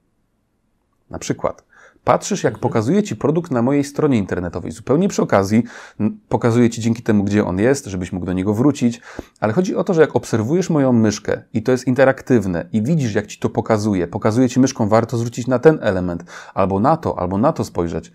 [1.11, 1.65] Na przykład,
[2.05, 4.73] patrzysz, jak pokazuje Ci produkt na mojej stronie internetowej.
[4.73, 5.65] Zupełnie przy okazji
[6.01, 9.01] m, pokazuję Ci dzięki temu, gdzie on jest, żebyś mógł do niego wrócić.
[9.41, 13.15] Ale chodzi o to, że jak obserwujesz moją myszkę i to jest interaktywne i widzisz,
[13.15, 17.19] jak Ci to pokazuje, pokazuje Ci myszką, warto zwrócić na ten element, albo na to,
[17.19, 18.13] albo na to spojrzeć.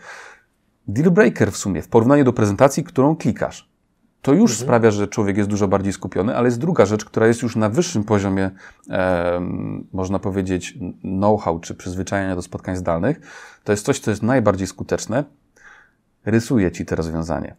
[0.88, 3.75] Deal breaker w sumie, w porównaniu do prezentacji, którą klikasz.
[4.26, 7.42] To już sprawia, że człowiek jest dużo bardziej skupiony, ale jest druga rzecz, która jest
[7.42, 8.52] już na wyższym poziomie,
[8.90, 13.20] em, można powiedzieć, know-how czy przyzwyczajenia do spotkań zdalnych.
[13.64, 15.24] To jest coś, co jest najbardziej skuteczne.
[16.26, 17.56] Rysuje ci to rozwiązanie.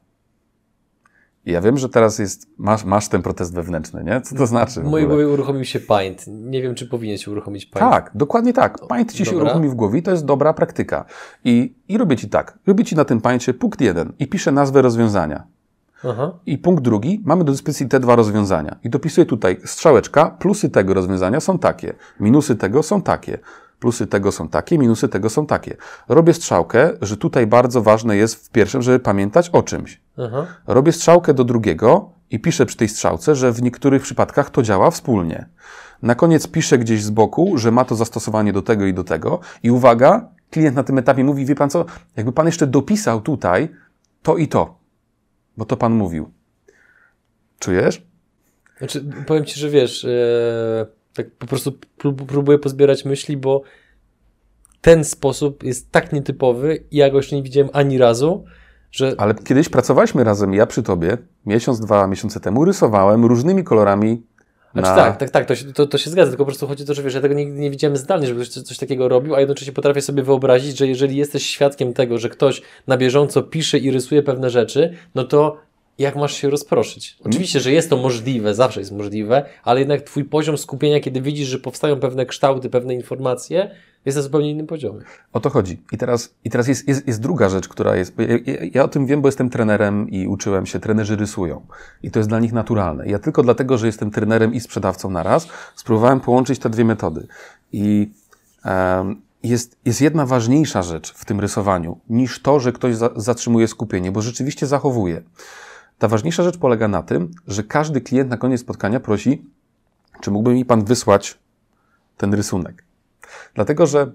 [1.45, 4.21] I ja wiem, że teraz jest, masz, masz ten protest wewnętrzny, nie?
[4.21, 4.81] Co to znaczy?
[4.81, 6.25] W mojej głowie uruchomił się Paint.
[6.27, 7.91] Nie wiem, czy powinien się uruchomić Paint.
[7.91, 8.79] Tak, dokładnie tak.
[8.89, 9.45] Paint ci się Dobra.
[9.45, 11.05] uruchomi w głowie i to jest dobra praktyka.
[11.45, 12.59] I, I robię ci tak.
[12.67, 15.55] Robię ci na tym paincie punkt jeden i piszę nazwę rozwiązania.
[16.05, 16.32] Aha.
[16.47, 18.76] I punkt drugi, mamy do dyspozycji te dwa rozwiązania.
[18.84, 23.38] I dopisuję tutaj strzałeczka, plusy tego rozwiązania są takie, minusy tego są takie,
[23.80, 25.76] plusy tego są takie, minusy tego są takie.
[26.09, 30.01] Robię strzałkę, że tutaj bardzo ważne jest w pierwszym, żeby pamiętać o czymś.
[30.18, 30.47] Aha.
[30.66, 34.90] Robię strzałkę do drugiego i piszę przy tej strzałce, że w niektórych przypadkach to działa
[34.90, 35.49] wspólnie.
[36.03, 39.40] Na koniec piszę gdzieś z boku, że ma to zastosowanie do tego i do tego.
[39.62, 41.84] I uwaga, klient na tym etapie mówi, wie pan co,
[42.16, 43.68] jakby pan jeszcze dopisał tutaj
[44.22, 44.78] to i to,
[45.57, 46.30] bo to pan mówił.
[47.59, 48.02] Czujesz?
[48.78, 53.62] Znaczy, powiem Ci, że wiesz, e, tak po prostu prób, próbuję pozbierać myśli, bo
[54.80, 58.44] ten sposób jest tak nietypowy i ja go jeszcze nie widziałem ani razu,
[58.92, 64.22] że Ale kiedyś pracowaliśmy razem, ja przy tobie, miesiąc, dwa miesiące temu, rysowałem różnymi kolorami
[64.81, 65.05] Znaczy na...
[65.05, 66.95] tak, tak, tak, to się, to, to się zgadza, tylko po prostu chodzi o to,
[66.95, 69.41] że wiesz, ja tego nigdy nie widziałem zdalnie, żeby ktoś coś, coś takiego robił, a
[69.41, 73.91] jednocześnie potrafię sobie wyobrazić, że jeżeli jesteś świadkiem tego, że ktoś na bieżąco pisze i
[73.91, 75.57] rysuje pewne rzeczy, no to
[75.99, 77.16] jak masz się rozproszyć.
[77.24, 81.49] Oczywiście, że jest to możliwe, zawsze jest możliwe, ale jednak twój poziom skupienia, kiedy widzisz,
[81.49, 83.70] że powstają pewne kształty, pewne informacje,
[84.07, 85.00] jest na zupełnie innym poziomie.
[85.32, 85.82] O to chodzi.
[85.92, 88.14] I teraz, i teraz jest, jest, jest druga rzecz, która jest.
[88.18, 90.80] Ja, ja, o tym wiem, bo jestem trenerem i uczyłem się.
[90.80, 91.66] Trenerzy rysują.
[92.02, 93.07] I to jest dla nich naturalne.
[93.07, 97.26] Ja tylko dlatego, że jestem trenerem i sprzedawcą na raz, spróbowałem połączyć te dwie metody.
[97.72, 98.11] I
[98.64, 103.68] um, jest, jest jedna ważniejsza rzecz w tym rysowaniu niż to, że ktoś za, zatrzymuje
[103.68, 105.22] skupienie, bo rzeczywiście zachowuje.
[105.98, 109.44] Ta ważniejsza rzecz polega na tym, że każdy klient na koniec spotkania prosi,
[110.20, 111.38] czy mógłby mi pan wysłać
[112.16, 112.86] ten rysunek.
[113.55, 114.12] Dlatego, że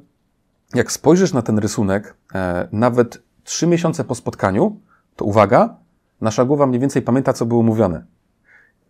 [0.73, 4.79] jak spojrzysz na ten rysunek, e, nawet trzy miesiące po spotkaniu,
[5.15, 5.75] to uwaga,
[6.21, 8.05] nasza głowa mniej więcej pamięta, co było mówione.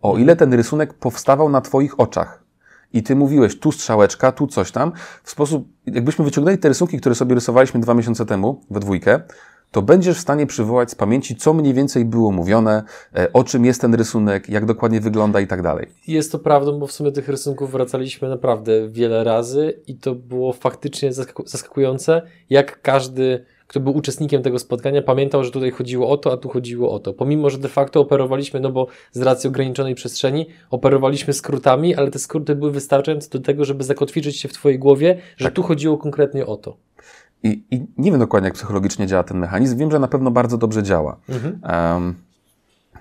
[0.01, 2.43] O ile ten rysunek powstawał na Twoich oczach.
[2.93, 4.91] I Ty mówiłeś tu strzałeczka, tu coś tam,
[5.23, 9.21] w sposób, jakbyśmy wyciągnęli te rysunki, które sobie rysowaliśmy dwa miesiące temu we dwójkę,
[9.71, 12.83] to będziesz w stanie przywołać z pamięci, co mniej więcej było mówione,
[13.15, 15.87] e, o czym jest ten rysunek, jak dokładnie wygląda i tak dalej.
[16.07, 20.53] Jest to prawdą, bo w sumie tych rysunków wracaliśmy naprawdę wiele razy i to było
[20.53, 21.13] faktycznie
[21.45, 26.37] zaskakujące, jak każdy, kto był uczestnikiem tego spotkania, pamiętał, że tutaj chodziło o to, a
[26.37, 27.13] tu chodziło o to.
[27.13, 32.19] Pomimo, że de facto operowaliśmy, no bo z racji ograniczonej przestrzeni, operowaliśmy skrótami, ale te
[32.19, 35.53] skróty były wystarczające do tego, żeby zakotwiczyć się w Twojej głowie, że tak.
[35.53, 36.77] tu chodziło konkretnie o to.
[37.43, 39.77] I, I, nie wiem dokładnie, jak psychologicznie działa ten mechanizm.
[39.77, 41.17] Wiem, że na pewno bardzo dobrze działa.
[41.29, 41.61] Mhm.
[41.93, 42.15] Um,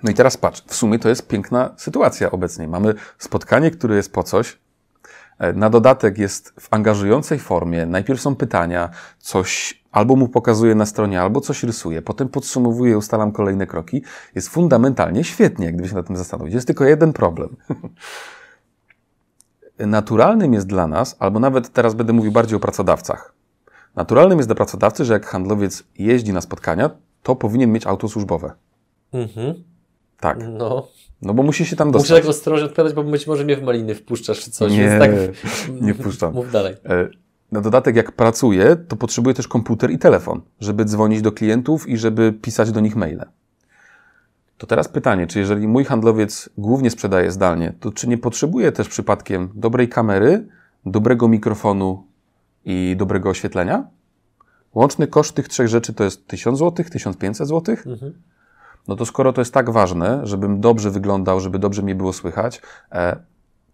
[0.02, 2.68] no i teraz patrz, w sumie to jest piękna sytuacja obecnie.
[2.68, 4.58] Mamy spotkanie, które jest po coś.
[5.38, 7.86] E, na dodatek jest w angażującej formie.
[7.86, 13.32] Najpierw są pytania, coś albo mu pokazuję na stronie, albo coś rysuję, potem podsumowuję, ustalam
[13.32, 14.02] kolejne kroki.
[14.34, 16.54] Jest fundamentalnie świetnie, gdyby się na tym zastanowić.
[16.54, 17.56] Jest tylko jeden problem.
[19.78, 23.39] Naturalnym jest dla nas, albo nawet teraz będę mówił bardziej o pracodawcach
[24.00, 26.90] Naturalnym jest dla pracodawcy, że jak handlowiec jeździ na spotkania,
[27.22, 28.52] to powinien mieć auto służbowe.
[29.12, 29.54] Mhm.
[30.20, 30.38] Tak.
[30.58, 30.88] No.
[31.22, 32.10] No bo musi się tam dostać.
[32.10, 34.72] Muszę tak ostrożnie odpowiadać, bo być może mnie w maliny wpuszczasz czy coś.
[34.72, 35.10] Nie, tak...
[35.80, 36.34] nie wpuszczam.
[36.34, 36.74] Mów dalej.
[36.84, 37.08] E,
[37.52, 41.96] na dodatek, jak pracuję, to potrzebuję też komputer i telefon, żeby dzwonić do klientów i
[41.96, 43.24] żeby pisać do nich maile.
[44.58, 48.88] To teraz pytanie, czy jeżeli mój handlowiec głównie sprzedaje zdalnie, to czy nie potrzebuje też
[48.88, 50.46] przypadkiem dobrej kamery,
[50.86, 52.09] dobrego mikrofonu
[52.64, 53.84] i dobrego oświetlenia.
[54.74, 57.76] Łączny koszt tych trzech rzeczy to jest 1000 zł, 1500 zł.
[57.86, 58.12] Mhm.
[58.88, 62.62] No to skoro to jest tak ważne, żebym dobrze wyglądał, żeby dobrze mnie było słychać,
[62.92, 63.16] e,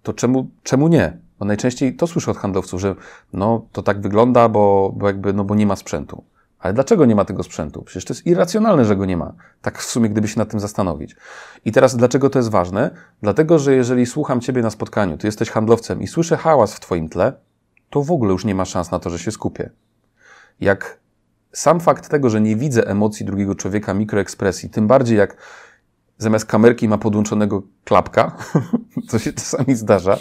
[0.02, 1.18] to czemu, czemu nie?
[1.38, 2.94] Bo najczęściej to słyszę od handlowców, że
[3.32, 6.24] no to tak wygląda, bo, bo jakby, no bo nie ma sprzętu.
[6.58, 7.82] Ale dlaczego nie ma tego sprzętu?
[7.82, 9.32] Przecież to jest irracjonalne, że go nie ma.
[9.62, 11.16] Tak w sumie, gdyby się nad tym zastanowić.
[11.64, 12.90] I teraz dlaczego to jest ważne?
[13.22, 17.08] Dlatego, że jeżeli słucham Ciebie na spotkaniu, Ty jesteś handlowcem i słyszę hałas w Twoim
[17.08, 17.32] tle,
[17.90, 19.70] to w ogóle już nie ma szans na to, że się skupię.
[20.60, 21.00] Jak
[21.52, 25.36] sam fakt tego, że nie widzę emocji drugiego człowieka, mikroekspresji, tym bardziej jak
[26.18, 28.36] zamiast kamerki ma podłączonego klapka,
[29.08, 30.18] co się czasami zdarza,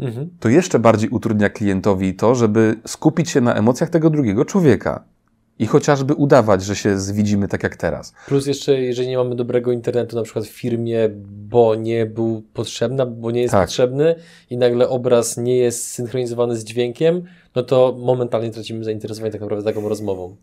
[0.00, 0.30] mhm.
[0.40, 5.04] to jeszcze bardziej utrudnia klientowi to, żeby skupić się na emocjach tego drugiego człowieka.
[5.58, 8.12] I chociażby udawać, że się zwidzimy tak jak teraz.
[8.26, 11.08] Plus jeszcze, jeżeli nie mamy dobrego internetu na przykład w firmie,
[11.48, 13.66] bo nie był potrzebny, bo nie jest tak.
[13.66, 14.14] potrzebny
[14.50, 17.22] i nagle obraz nie jest synchronizowany z dźwiękiem,
[17.54, 20.36] no to momentalnie tracimy zainteresowanie tak naprawdę taką rozmową.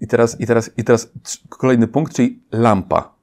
[0.00, 1.10] I teraz, i teraz, i teraz
[1.48, 3.14] kolejny punkt, czyli lampa.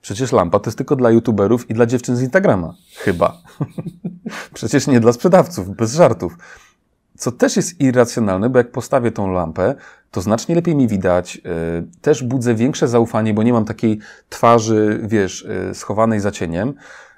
[0.00, 2.74] Przecież lampa to jest tylko dla youtuberów i dla dziewczyn z Instagrama.
[2.94, 3.42] Chyba.
[4.54, 6.36] Przecież nie dla sprzedawców, bez żartów.
[7.18, 9.74] Co też jest irracjonalne, bo jak postawię tą lampę,
[10.16, 11.36] to znacznie lepiej mi widać.
[11.36, 11.40] Y,
[12.00, 13.98] też budzę większe zaufanie, bo nie mam takiej
[14.28, 16.74] twarzy, wiesz, y, schowanej za cieniem.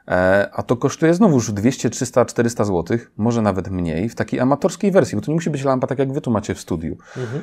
[0.09, 4.93] E, a to kosztuje znowuż 200, 300, 400 zł, może nawet mniej, w takiej amatorskiej
[4.93, 6.97] wersji, bo to nie musi być lampa tak jak wy tu macie w studiu.
[7.17, 7.43] Mhm.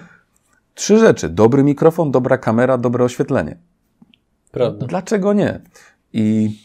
[0.74, 1.30] Trzy rzeczy.
[1.30, 3.58] Dobry mikrofon, dobra kamera, dobre oświetlenie.
[4.52, 4.86] Prawda.
[4.86, 5.62] Dlaczego nie?
[6.14, 6.60] I,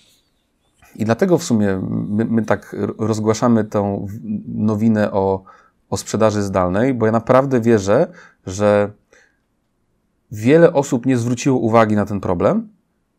[0.97, 4.07] i dlatego w sumie my, my tak rozgłaszamy tą
[4.49, 5.45] nowinę o,
[5.91, 8.07] o sprzedaży zdalnej, bo ja naprawdę wierzę,
[8.47, 8.91] że
[10.33, 12.69] wiele osób nie zwróciło uwagi na ten problem,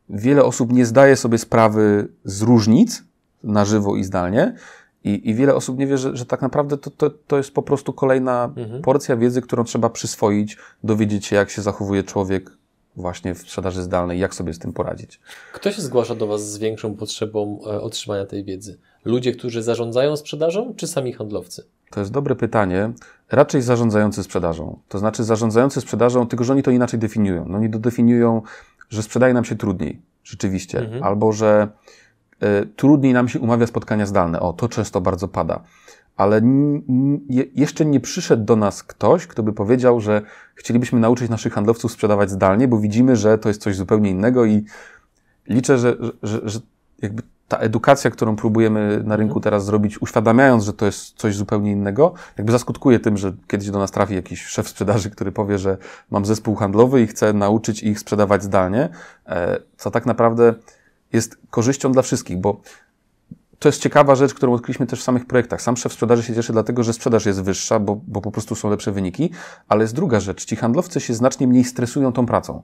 [0.09, 3.03] wiele osób nie zdaje sobie sprawy z różnic
[3.43, 4.55] na żywo i zdalnie.
[5.03, 7.61] I, i wiele osób nie wie, że, że tak naprawdę to, to, to jest po
[7.61, 8.81] prostu kolejna mhm.
[8.81, 12.51] porcja wiedzy, którą trzeba przyswoić, dowiedzieć się, jak się zachowuje człowiek
[12.95, 15.19] właśnie w sprzedaży zdalnej, jak sobie z tym poradzić.
[15.53, 18.77] Kto się zgłasza do Was z większą potrzebą e, otrzymania tej wiedzy?
[19.05, 21.63] Ludzie, którzy zarządzają sprzedażą, czy sami handlowcy?
[21.91, 22.91] To jest dobre pytanie.
[23.31, 24.79] Raczej zarządzający sprzedażą.
[24.87, 27.45] To znaczy zarządzający sprzedażą, tylko że oni to inaczej definiują.
[27.47, 28.41] No oni to definiują,
[28.89, 30.79] że sprzedaje nam się trudniej, rzeczywiście.
[30.79, 31.03] Mhm.
[31.03, 31.67] Albo, że
[32.43, 34.39] y, trudniej nam się umawia spotkania zdalne.
[34.39, 35.63] O, to często bardzo pada.
[36.17, 36.41] Ale
[37.55, 40.21] jeszcze nie przyszedł do nas ktoś, kto by powiedział, że
[40.55, 44.65] chcielibyśmy nauczyć naszych handlowców sprzedawać zdalnie, bo widzimy, że to jest coś zupełnie innego i
[45.47, 46.59] liczę, że, że, że
[47.01, 51.71] jakby ta edukacja, którą próbujemy na rynku teraz zrobić, uświadamiając, że to jest coś zupełnie
[51.71, 55.77] innego, jakby zaskutkuje tym, że kiedyś do nas trafi jakiś szef sprzedaży, który powie, że
[56.11, 58.89] mam zespół handlowy i chcę nauczyć ich sprzedawać zdalnie,
[59.25, 60.53] e, co tak naprawdę
[61.13, 62.61] jest korzyścią dla wszystkich, bo
[63.59, 65.61] to jest ciekawa rzecz, którą odkryliśmy też w samych projektach.
[65.61, 68.69] Sam szef sprzedaży się cieszy dlatego, że sprzedaż jest wyższa, bo, bo po prostu są
[68.69, 69.29] lepsze wyniki,
[69.67, 70.45] ale jest druga rzecz.
[70.45, 72.61] Ci handlowcy się znacznie mniej stresują tą pracą.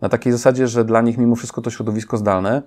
[0.00, 2.62] Na takiej zasadzie, że dla nich mimo wszystko to środowisko zdalne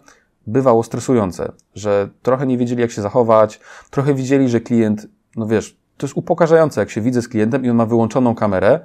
[0.48, 5.78] bywało stresujące, że trochę nie wiedzieli, jak się zachować, trochę widzieli, że klient, no wiesz,
[5.98, 8.80] to jest upokarzające, jak się widzę z klientem i on ma wyłączoną kamerę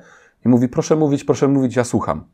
[0.46, 2.24] i mówi, proszę mówić, proszę mówić, ja słucham.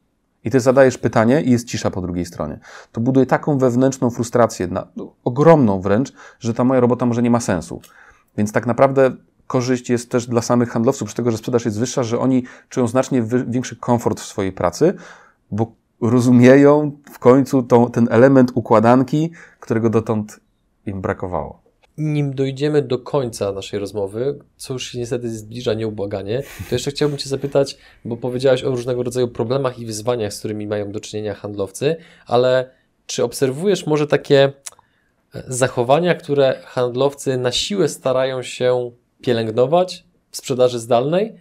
[0.44, 2.58] I ty zadajesz pytanie i jest cisza po drugiej stronie.
[2.92, 4.86] To buduje taką wewnętrzną frustrację, na,
[5.24, 7.80] ogromną wręcz, że ta moja robota może nie ma sensu.
[8.36, 9.10] Więc tak naprawdę
[9.46, 12.86] korzyść jest też dla samych handlowców, przy tego, że sprzedaż jest wyższa, że oni czują
[12.86, 14.94] znacznie większy komfort w swojej pracy,
[15.50, 19.30] bo rozumieją w końcu tą, ten element układanki,
[19.60, 20.40] którego dotąd
[20.86, 21.64] im brakowało.
[21.98, 27.18] Nim dojdziemy do końca naszej rozmowy, co już się niestety zbliża nieubłaganie, to jeszcze chciałbym
[27.18, 31.34] Cię zapytać, bo powiedziałeś o różnego rodzaju problemach i wyzwaniach, z którymi mają do czynienia
[31.34, 32.70] handlowcy, ale
[33.06, 34.52] czy obserwujesz może takie
[35.34, 38.90] e, zachowania, które handlowcy na siłę starają się
[39.22, 41.34] pielęgnować w sprzedaży zdalnej,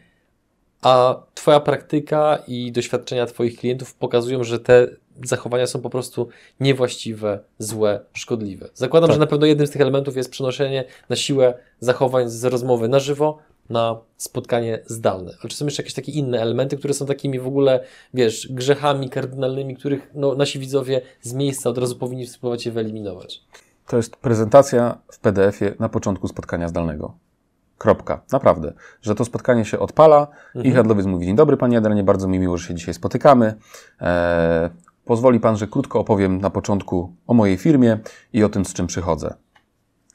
[0.84, 4.88] a Twoja praktyka i doświadczenia Twoich klientów pokazują, że te
[5.24, 6.28] zachowania są po prostu
[6.60, 8.70] niewłaściwe, złe, szkodliwe.
[8.74, 9.16] Zakładam, tak.
[9.16, 13.00] że na pewno jednym z tych elementów jest przenoszenie na siłę zachowań z rozmowy na
[13.00, 13.38] żywo
[13.70, 15.32] na spotkanie zdalne.
[15.42, 19.10] Ale czy są jeszcze jakieś takie inne elementy, które są takimi w ogóle, wiesz, grzechami
[19.10, 23.44] kardynalnymi, których no, nasi widzowie z miejsca od razu powinni spróbować je wyeliminować?
[23.88, 27.14] To jest prezentacja w PDF-ie na początku spotkania zdalnego.
[27.84, 28.22] Kropka.
[28.32, 28.74] Naprawdę.
[29.02, 30.66] Że to spotkanie się odpala mhm.
[30.66, 33.56] i handlowiec mówi, dzień dobry Panie Adrianie, bardzo mi miło, że się dzisiaj spotykamy.
[34.00, 34.70] Eee,
[35.06, 38.00] pozwoli Pan, że krótko opowiem na początku o mojej firmie
[38.34, 39.34] i o tym, z czym przychodzę.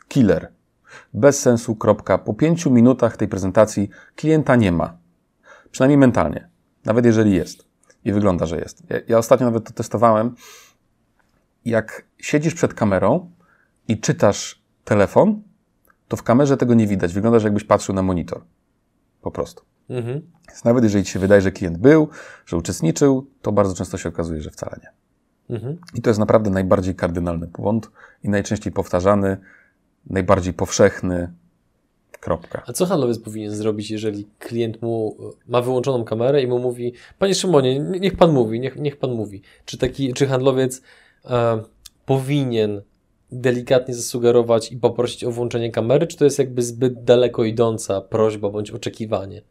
[0.09, 0.53] Killer.
[1.15, 2.19] Bez sensu, kropka.
[2.19, 4.97] Po pięciu minutach tej prezentacji klienta nie ma.
[5.71, 6.49] Przynajmniej mentalnie.
[6.85, 7.65] Nawet jeżeli jest.
[8.05, 8.83] I wygląda, że jest.
[8.91, 10.35] Ja, ja ostatnio nawet to testowałem.
[11.65, 13.31] Jak siedzisz przed kamerą
[13.89, 15.43] i czytasz telefon,
[16.09, 17.13] to w kamerze tego nie widać.
[17.15, 18.45] Wygląda, że jakbyś patrzył na monitor.
[19.23, 19.63] Po prostu.
[19.89, 20.21] Mhm.
[20.49, 22.09] Więc nawet jeżeli ci się wydaje, że klient był,
[22.47, 24.91] że uczestniczył, to bardzo często się okazuje, że wcale nie.
[25.57, 25.79] Mhm.
[25.95, 27.91] I to jest naprawdę najbardziej kardynalny błąd
[28.25, 29.37] i najczęściej powtarzany,
[30.11, 31.33] najbardziej powszechny.
[32.21, 32.63] Kropka.
[32.67, 35.17] A co handlowiec powinien zrobić, jeżeli klient mu
[35.49, 39.43] ma wyłączoną kamerę i mu mówi, panie Szymonie, niech pan mówi, niech, niech pan mówi.
[39.65, 40.83] Czy taki, czy handlowiec
[41.25, 41.63] e,
[42.07, 42.83] powinien
[43.33, 48.51] delikatnie zasugerować i poprosić o włączenie kamery, czy to jest jakby zbyt daleko idąca prośba
[48.51, 49.43] bądź oczekiwanie?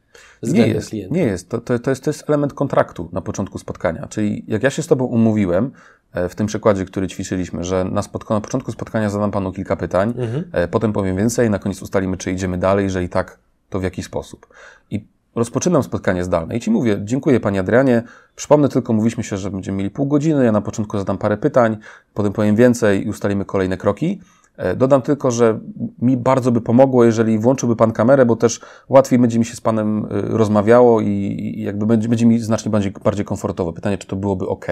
[0.43, 1.15] Nie jest, klienta?
[1.15, 1.49] nie jest.
[1.49, 2.03] To, to, to, jest.
[2.03, 4.07] to jest element kontraktu na początku spotkania.
[4.07, 5.71] Czyli jak ja się z Tobą umówiłem,
[6.13, 9.75] e, w tym przykładzie, który ćwiczyliśmy, że na, spotka- na początku spotkania zadam Panu kilka
[9.75, 10.43] pytań, mhm.
[10.51, 14.03] E, potem powiem więcej, na koniec ustalimy, czy idziemy dalej, jeżeli tak, to w jaki
[14.03, 14.47] sposób.
[14.91, 15.05] I
[15.37, 18.03] rozpoczynam spotkanie zdalne i Ci mówię, dziękuję Panie Adrianie,
[18.35, 21.77] przypomnę tylko, mówiliśmy się, że będziemy mieli pół godziny, ja na początku zadam parę pytań,
[22.13, 24.21] potem powiem więcej i ustalimy kolejne kroki.
[24.57, 25.59] E, dodam tylko, że
[26.01, 29.61] mi bardzo by pomogło, jeżeli włączyłby Pan kamerę, bo też łatwiej będzie mi się z
[29.61, 33.73] Panem e, rozmawiało i jakby będzie, będzie mi znacznie bardziej, bardziej komfortowo.
[33.73, 34.65] Pytanie, czy to byłoby ok.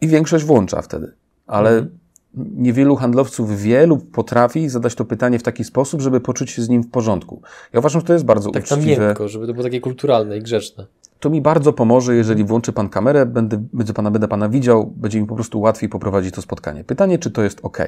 [0.00, 1.12] I większość włącza wtedy,
[1.46, 2.05] ale mhm
[2.36, 6.68] niewielu handlowców wie lub potrafi zadać to pytanie w taki sposób, żeby poczuć się z
[6.68, 7.42] nim w porządku.
[7.72, 8.96] Ja uważam, że to jest bardzo tak uczciwe.
[8.96, 10.86] Tak miękko, żeby to było takie kulturalne i grzeczne.
[11.20, 15.20] To mi bardzo pomoże, jeżeli włączy Pan kamerę, będę, będę, pana, będę Pana widział, będzie
[15.20, 16.84] mi po prostu łatwiej poprowadzić to spotkanie.
[16.84, 17.78] Pytanie, czy to jest ok.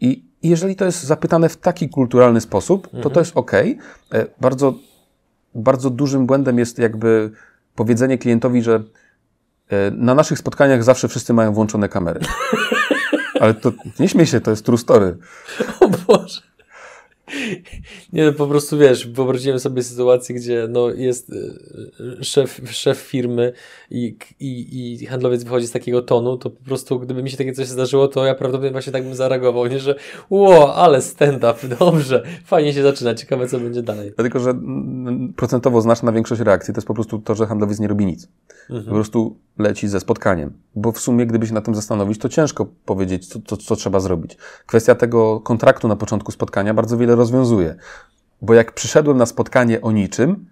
[0.00, 3.14] I jeżeli to jest zapytane w taki kulturalny sposób, to mhm.
[3.14, 3.52] to jest ok.
[3.54, 3.74] E,
[4.40, 4.74] bardzo,
[5.54, 7.30] bardzo dużym błędem jest jakby
[7.74, 8.82] powiedzenie klientowi, że
[9.68, 12.20] e, na naszych spotkaniach zawsze wszyscy mają włączone kamery.
[13.40, 15.16] Ale to nie śmiej się, to jest true story.
[15.80, 16.40] O Boże.
[18.12, 23.52] Nie, no po prostu wiesz, wyobraziłem sobie sytuację, gdzie no, jest y, szef, szef firmy
[23.90, 27.52] i, i, i handlowiec wychodzi z takiego tonu, to po prostu gdyby mi się takie
[27.52, 29.94] coś zdarzyło, to ja prawdopodobnie właśnie tak bym zareagował, nie, że
[30.30, 34.12] ło, ale stand-up, dobrze, fajnie się zaczyna, ciekawe co będzie dalej.
[34.16, 34.54] Dlatego, że
[35.36, 38.28] procentowo znaczna większość reakcji to jest po prostu to, że handlowiec nie robi nic.
[38.70, 38.84] Mhm.
[38.84, 40.52] Po prostu leci ze spotkaniem.
[40.76, 44.00] Bo w sumie, gdyby się na tym zastanowić, to ciężko powiedzieć, co, co, co trzeba
[44.00, 44.36] zrobić.
[44.66, 47.74] Kwestia tego kontraktu na początku spotkania bardzo wiele rozwiązuje.
[48.42, 50.46] Bo jak przyszedłem na spotkanie o niczym,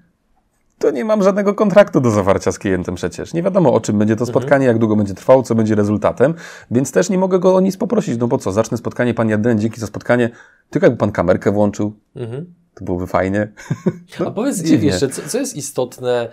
[0.79, 3.35] to nie mam żadnego kontraktu do zawarcia z klientem przecież.
[3.35, 4.33] Nie wiadomo, o czym będzie to mhm.
[4.33, 6.35] spotkanie, jak długo będzie trwało, co będzie rezultatem,
[6.71, 8.19] więc też nie mogę go o nic poprosić.
[8.19, 10.31] No bo co, zacznę spotkanie, panie Jaden, dzięki za spotkanie,
[10.71, 11.93] tylko jakby pan kamerkę włączył.
[12.17, 12.55] Mhm.
[12.75, 13.53] to byłoby fajnie.
[14.21, 14.89] No, A powiedz dziwnie.
[14.89, 16.29] jeszcze, co, co, jest istotne,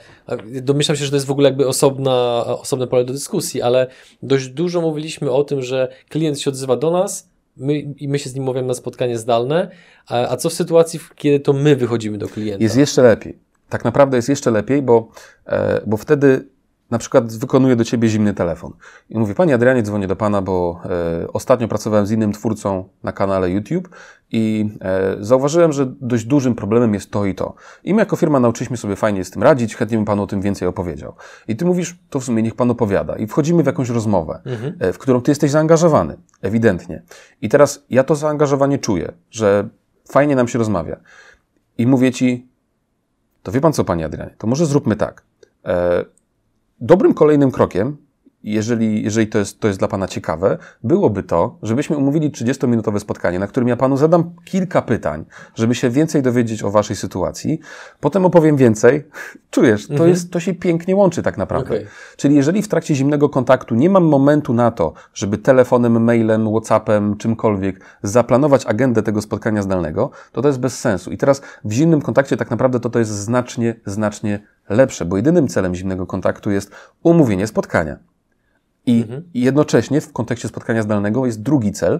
[0.61, 3.87] domyślam się, że to jest w ogóle jakby osobna, osobne pole do dyskusji, ale
[4.23, 7.28] dość dużo mówiliśmy o tym, że klient się odzywa do nas,
[7.60, 9.72] my, my się z nim mówimy na spotkanie zdalne,
[10.07, 12.64] a, a co w sytuacji, kiedy to my wychodzimy do klienta?
[12.64, 13.39] Jest jeszcze lepiej.
[13.70, 15.12] Tak naprawdę jest jeszcze lepiej, bo,
[15.45, 16.47] e, bo wtedy
[16.91, 18.73] na przykład wykonuje do ciebie zimny telefon
[19.09, 20.81] i mówi, panie Adrianie, dzwonię do pana, bo
[21.23, 23.89] e, ostatnio pracowałem z innym twórcą na kanale YouTube
[24.31, 27.53] i e, zauważyłem, że dość dużym problemem jest to i to.
[27.83, 30.41] I my jako firma nauczyliśmy sobie fajnie z tym radzić, chętnie bym panu o tym
[30.41, 31.13] więcej opowiedział.
[31.47, 33.15] I ty mówisz, to w sumie niech pan opowiada.
[33.15, 34.75] I wchodzimy w jakąś rozmowę, mhm.
[34.79, 37.03] e, w którą ty jesteś zaangażowany, ewidentnie.
[37.41, 39.69] I teraz ja to zaangażowanie czuję, że
[40.11, 40.99] fajnie nam się rozmawia.
[41.77, 42.47] I mówię ci,
[43.43, 45.23] to wie pan co, panie Adrianie, to może zróbmy tak.
[46.82, 47.97] Dobrym kolejnym krokiem,
[48.43, 53.39] jeżeli, jeżeli to, jest, to jest dla Pana ciekawe, byłoby to, żebyśmy umówili 30-minutowe spotkanie,
[53.39, 55.25] na którym ja Panu zadam kilka pytań,
[55.55, 57.59] żeby się więcej dowiedzieć o Waszej sytuacji.
[57.99, 59.03] Potem opowiem więcej.
[59.51, 60.09] Czujesz, to, mhm.
[60.09, 61.75] jest, to się pięknie łączy tak naprawdę.
[61.75, 61.88] Okay.
[62.17, 67.17] Czyli jeżeli w trakcie zimnego kontaktu nie mam momentu na to, żeby telefonem, mailem, Whatsappem,
[67.17, 71.11] czymkolwiek zaplanować agendę tego spotkania zdalnego, to to jest bez sensu.
[71.11, 74.39] I teraz w zimnym kontakcie tak naprawdę to, to jest znacznie, znacznie
[74.70, 76.72] lepsze, bo jedynym celem zimnego kontaktu jest
[77.03, 77.97] umówienie spotkania.
[78.86, 79.24] I mhm.
[79.34, 81.99] jednocześnie w kontekście spotkania zdalnego jest drugi cel.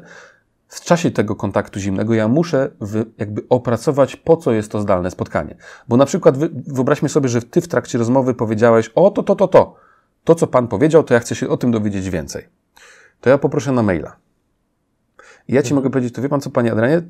[0.68, 2.72] W czasie tego kontaktu zimnego ja muszę
[3.18, 5.56] jakby opracować, po co jest to zdalne spotkanie.
[5.88, 9.48] Bo na przykład wyobraźmy sobie, że ty w trakcie rozmowy powiedziałeś, o to, to, to,
[9.48, 9.76] to.
[10.24, 12.48] To, co pan powiedział, to ja chcę się o tym dowiedzieć więcej.
[13.22, 14.16] To ja poproszę na maila.
[15.48, 15.76] I ja ci mhm.
[15.76, 17.02] mogę powiedzieć, to wie pan co, panie Adrianie,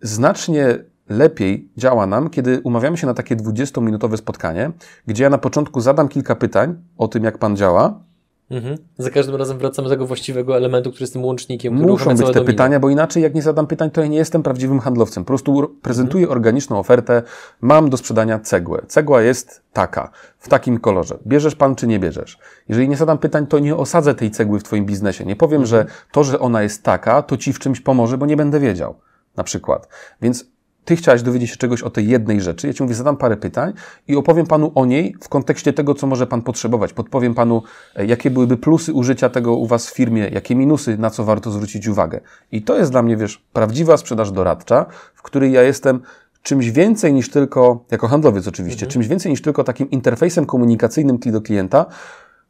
[0.00, 0.78] znacznie
[1.08, 4.70] lepiej działa nam, kiedy umawiamy się na takie 20-minutowe spotkanie,
[5.06, 8.06] gdzie ja na początku zadam kilka pytań o tym, jak Pan działa.
[8.50, 8.78] Mhm.
[8.98, 11.74] Za każdym razem wracamy do tego właściwego elementu, który jest tym łącznikiem.
[11.74, 12.44] Muszą być te domino.
[12.44, 15.24] pytania, bo inaczej jak nie zadam pytań, to ja nie jestem prawdziwym handlowcem.
[15.24, 16.38] Po prostu prezentuję mhm.
[16.38, 17.22] organiczną ofertę,
[17.60, 18.82] mam do sprzedania cegłę.
[18.88, 21.18] Cegła jest taka, w takim kolorze.
[21.26, 22.38] Bierzesz Pan czy nie bierzesz?
[22.68, 25.24] Jeżeli nie zadam pytań, to nie osadzę tej cegły w Twoim biznesie.
[25.24, 25.66] Nie powiem, mhm.
[25.66, 28.94] że to, że ona jest taka, to Ci w czymś pomoże, bo nie będę wiedział.
[29.36, 29.88] Na przykład.
[30.22, 30.44] Więc
[30.86, 33.72] ty chciałeś dowiedzieć się czegoś o tej jednej rzeczy, ja ci mówię, zadam parę pytań
[34.08, 36.92] i opowiem panu o niej w kontekście tego, co może pan potrzebować.
[36.92, 37.62] Podpowiem panu,
[37.96, 41.50] e, jakie byłyby plusy użycia tego u was w firmie, jakie minusy, na co warto
[41.50, 42.20] zwrócić uwagę.
[42.52, 46.00] I to jest dla mnie, wiesz, prawdziwa sprzedaż doradcza, w której ja jestem
[46.42, 48.92] czymś więcej niż tylko, jako handlowiec oczywiście, mhm.
[48.92, 51.86] czymś więcej niż tylko takim interfejsem komunikacyjnym do klienta,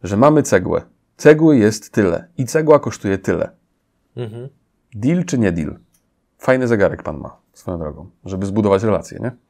[0.02, 0.82] że mamy cegłę.
[1.16, 3.50] Cegły jest tyle i cegła kosztuje tyle.
[4.16, 4.48] Mhm.
[4.94, 5.78] Deal czy nie deal?
[6.38, 9.32] Fajny zegarek pan ma, swoją drogą, żeby zbudować relacje, nie?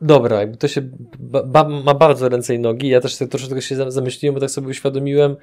[0.00, 0.82] Dobra, to się
[1.44, 2.88] ba, ma bardzo ręce i nogi.
[2.88, 5.36] Ja też troszeczkę się zamyśliłem, bo tak sobie uświadomiłem,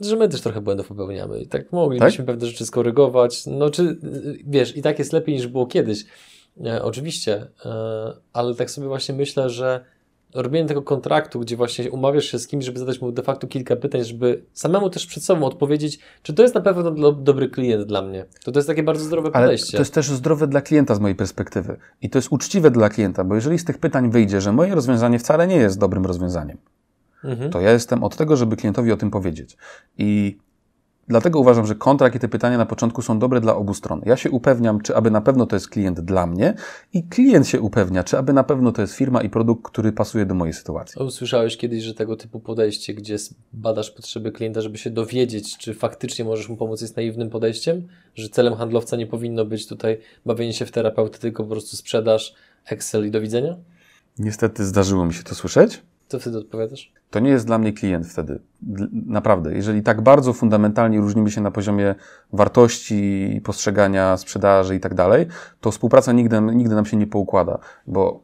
[0.00, 1.40] że my też trochę błędów popełniamy.
[1.40, 2.26] I tak moglibyśmy tak?
[2.26, 3.46] pewne rzeczy skorygować.
[3.46, 3.98] No czy,
[4.46, 6.04] wiesz, i tak jest lepiej niż było kiedyś.
[6.64, 9.84] E, oczywiście, e, ale tak sobie właśnie myślę, że
[10.34, 13.76] robienie tego kontraktu, gdzie właśnie umawiasz się z kimś, żeby zadać mu de facto kilka
[13.76, 17.84] pytań, żeby samemu też przed sobą odpowiedzieć, czy to jest na pewno do, dobry klient
[17.84, 18.24] dla mnie.
[18.44, 19.66] To, to jest takie bardzo zdrowe podejście.
[19.66, 21.76] Ale to jest też zdrowe dla klienta z mojej perspektywy.
[22.02, 25.18] I to jest uczciwe dla klienta, bo jeżeli z tych pytań wyjdzie, że moje rozwiązanie
[25.18, 26.58] wcale nie jest dobrym rozwiązaniem,
[27.24, 27.50] mhm.
[27.50, 29.56] to ja jestem od tego, żeby klientowi o tym powiedzieć.
[29.98, 30.38] I
[31.08, 34.02] Dlatego uważam, że kontrakt i te pytania na początku są dobre dla obu stron.
[34.06, 36.54] Ja się upewniam, czy aby na pewno to jest klient dla mnie
[36.92, 40.26] i klient się upewnia, czy aby na pewno to jest firma i produkt, który pasuje
[40.26, 41.02] do mojej sytuacji.
[41.02, 43.16] Usłyszałeś kiedyś, że tego typu podejście, gdzie
[43.52, 47.88] badasz potrzeby klienta, żeby się dowiedzieć, czy faktycznie możesz mu pomóc, jest naiwnym podejściem?
[48.14, 52.34] Że celem handlowca nie powinno być tutaj bawienie się w terapeutę, tylko po prostu sprzedaż,
[52.66, 53.56] Excel i do widzenia?
[54.18, 55.82] Niestety zdarzyło mi się to słyszeć.
[56.08, 56.92] Co wtedy odpowiadasz?
[57.10, 58.40] To nie jest dla mnie klient wtedy.
[59.06, 59.54] Naprawdę.
[59.54, 61.94] Jeżeli tak bardzo fundamentalnie różnimy się na poziomie
[62.32, 65.26] wartości, postrzegania, sprzedaży i tak dalej,
[65.60, 68.22] to współpraca nigdy, nigdy nam się nie poukłada, bo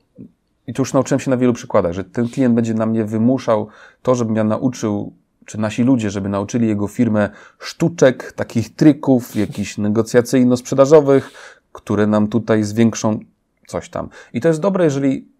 [0.66, 3.68] i tu już nauczyłem się na wielu przykładach, że ten klient będzie na mnie wymuszał
[4.02, 5.12] to, żebym ja nauczył,
[5.44, 11.30] czy nasi ludzie, żeby nauczyli jego firmę sztuczek, takich trików, jakichś negocjacyjno-sprzedażowych,
[11.72, 13.18] które nam tutaj zwiększą
[13.66, 14.08] coś tam.
[14.32, 15.33] I to jest dobre, jeżeli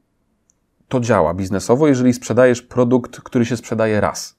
[0.89, 4.37] to działa biznesowo, jeżeli sprzedajesz produkt, który się sprzedaje raz.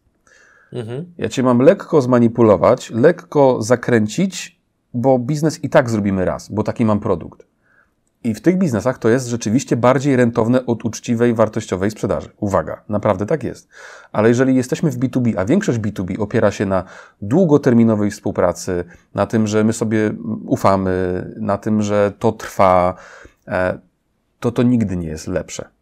[0.73, 1.05] Mhm.
[1.17, 4.59] Ja cię mam lekko zmanipulować, lekko zakręcić,
[4.93, 7.45] bo biznes i tak zrobimy raz, bo taki mam produkt.
[8.23, 12.29] I w tych biznesach to jest rzeczywiście bardziej rentowne od uczciwej, wartościowej sprzedaży.
[12.37, 13.69] Uwaga, naprawdę tak jest.
[14.11, 16.83] Ale jeżeli jesteśmy w B2B, a większość B2B opiera się na
[17.21, 20.11] długoterminowej współpracy, na tym, że my sobie
[20.45, 22.95] ufamy, na tym, że to trwa,
[23.47, 23.79] e,
[24.39, 25.74] to to nigdy nie jest lepsze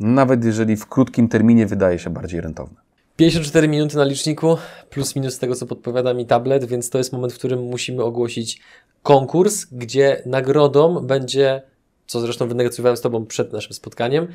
[0.00, 2.76] nawet jeżeli w krótkim terminie wydaje się bardziej rentowne.
[3.16, 4.56] 54 minuty na liczniku,
[4.90, 8.60] plus minus tego, co podpowiada mi tablet, więc to jest moment, w którym musimy ogłosić
[9.02, 11.62] konkurs, gdzie nagrodą będzie,
[12.06, 14.26] co zresztą wynegocjowałem z Tobą przed naszym spotkaniem,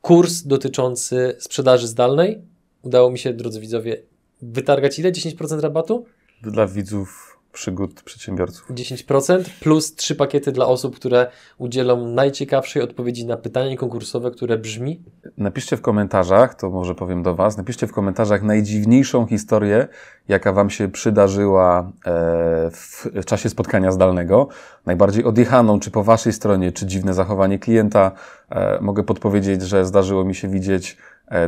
[0.00, 2.42] kurs dotyczący sprzedaży zdalnej.
[2.82, 4.02] Udało mi się, drodzy widzowie,
[4.42, 5.12] wytargać ile?
[5.12, 6.06] 10% rabatu?
[6.42, 8.70] Dla widzów przygód przedsiębiorców.
[8.70, 11.26] 10% plus trzy pakiety dla osób, które
[11.58, 15.02] udzielą najciekawszej odpowiedzi na pytanie konkursowe, które brzmi.
[15.38, 19.88] Napiszcie w komentarzach, to może powiem do Was, napiszcie w komentarzach najdziwniejszą historię,
[20.28, 24.48] jaka Wam się przydarzyła e, w czasie spotkania zdalnego.
[24.86, 28.12] Najbardziej odjechaną, czy po Waszej stronie, czy dziwne zachowanie klienta.
[28.50, 30.96] E, mogę podpowiedzieć, że zdarzyło mi się widzieć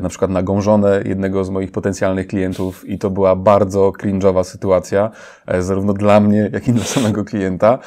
[0.02, 5.10] na przykład nagą żonę jednego z moich potencjalnych klientów i to była bardzo cringe'owa sytuacja,
[5.46, 7.78] e, zarówno dla mnie, jak i dla samego klienta.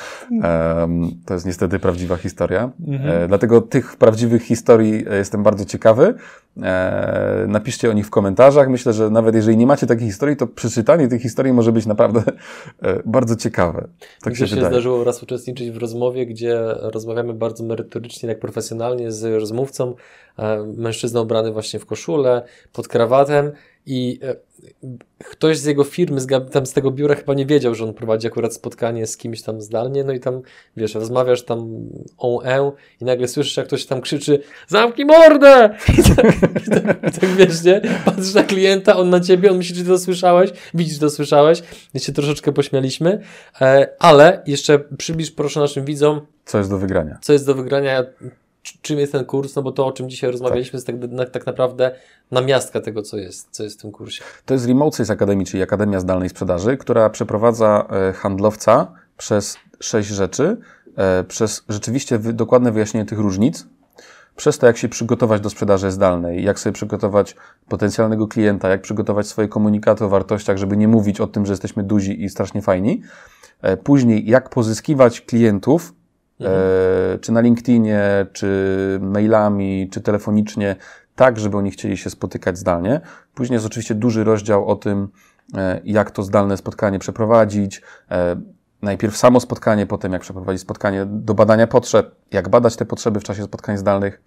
[1.26, 2.70] To jest niestety prawdziwa historia.
[2.88, 3.24] Mhm.
[3.24, 6.14] E, dlatego tych prawdziwych historii jestem bardzo ciekawy.
[7.48, 8.70] Napiszcie o nich w komentarzach.
[8.70, 12.24] Myślę, że nawet jeżeli nie macie takiej historii, to przeczytanie tych historii może być naprawdę
[13.06, 13.88] bardzo ciekawe.
[14.22, 19.40] Tak się, się zdarzyło raz uczestniczyć w rozmowie, gdzie rozmawiamy bardzo merytorycznie, jak profesjonalnie z
[19.40, 19.96] rozmówcą,
[20.78, 22.44] mężczyzna ubrany właśnie w koszulę,
[22.74, 23.52] pod krawatem
[23.90, 24.36] i e,
[25.30, 26.22] ktoś z jego firmy,
[26.52, 29.62] tam z tego biura chyba nie wiedział, że on prowadzi akurat spotkanie z kimś tam
[29.62, 30.42] zdalnie, no i tam,
[30.78, 32.72] wiesz, rozmawiasz tam on e
[33.02, 35.70] i nagle słyszysz, jak ktoś tam krzyczy zamknij mordę!
[36.00, 36.26] I tak,
[36.68, 37.82] i tak, i tak wiesz, nie?
[38.06, 41.64] Patrzysz na klienta, on na ciebie, on myśli, czy to słyszałeś, widzisz, to słyszałeś,
[41.94, 43.22] my się troszeczkę pośmialiśmy,
[43.62, 47.18] e, ale jeszcze przybliż proszę naszym widzom, co jest do wygrania.
[47.22, 48.04] Co jest do wygrania
[48.82, 50.96] czym jest ten kurs, no bo to, o czym dzisiaj rozmawialiśmy, tak.
[50.96, 51.92] jest tak, tak naprawdę
[52.32, 54.24] namiastka tego, co jest, co jest w tym kursie.
[54.46, 60.10] To jest Remote Sales Academy, czyli Akademia Zdalnej Sprzedaży, która przeprowadza e, handlowca przez sześć
[60.10, 60.58] rzeczy,
[60.96, 63.68] e, przez rzeczywiście dokładne wyjaśnienie tych różnic,
[64.36, 67.36] przez to, jak się przygotować do sprzedaży zdalnej, jak sobie przygotować
[67.68, 71.84] potencjalnego klienta, jak przygotować swoje komunikaty o wartościach, żeby nie mówić o tym, że jesteśmy
[71.84, 73.02] duzi i strasznie fajni.
[73.62, 75.94] E, później, jak pozyskiwać klientów
[76.40, 76.62] Mhm.
[77.16, 80.76] E, czy na LinkedInie, czy mailami, czy telefonicznie,
[81.16, 83.02] tak, żeby oni chcieli się spotykać zdalnie.
[83.34, 85.08] Później jest oczywiście duży rozdział o tym,
[85.58, 87.82] e, jak to zdalne spotkanie przeprowadzić.
[88.12, 88.36] E,
[88.82, 93.24] najpierw samo spotkanie, potem jak przeprowadzić spotkanie do badania potrzeb, jak badać te potrzeby w
[93.24, 94.22] czasie spotkań zdalnych,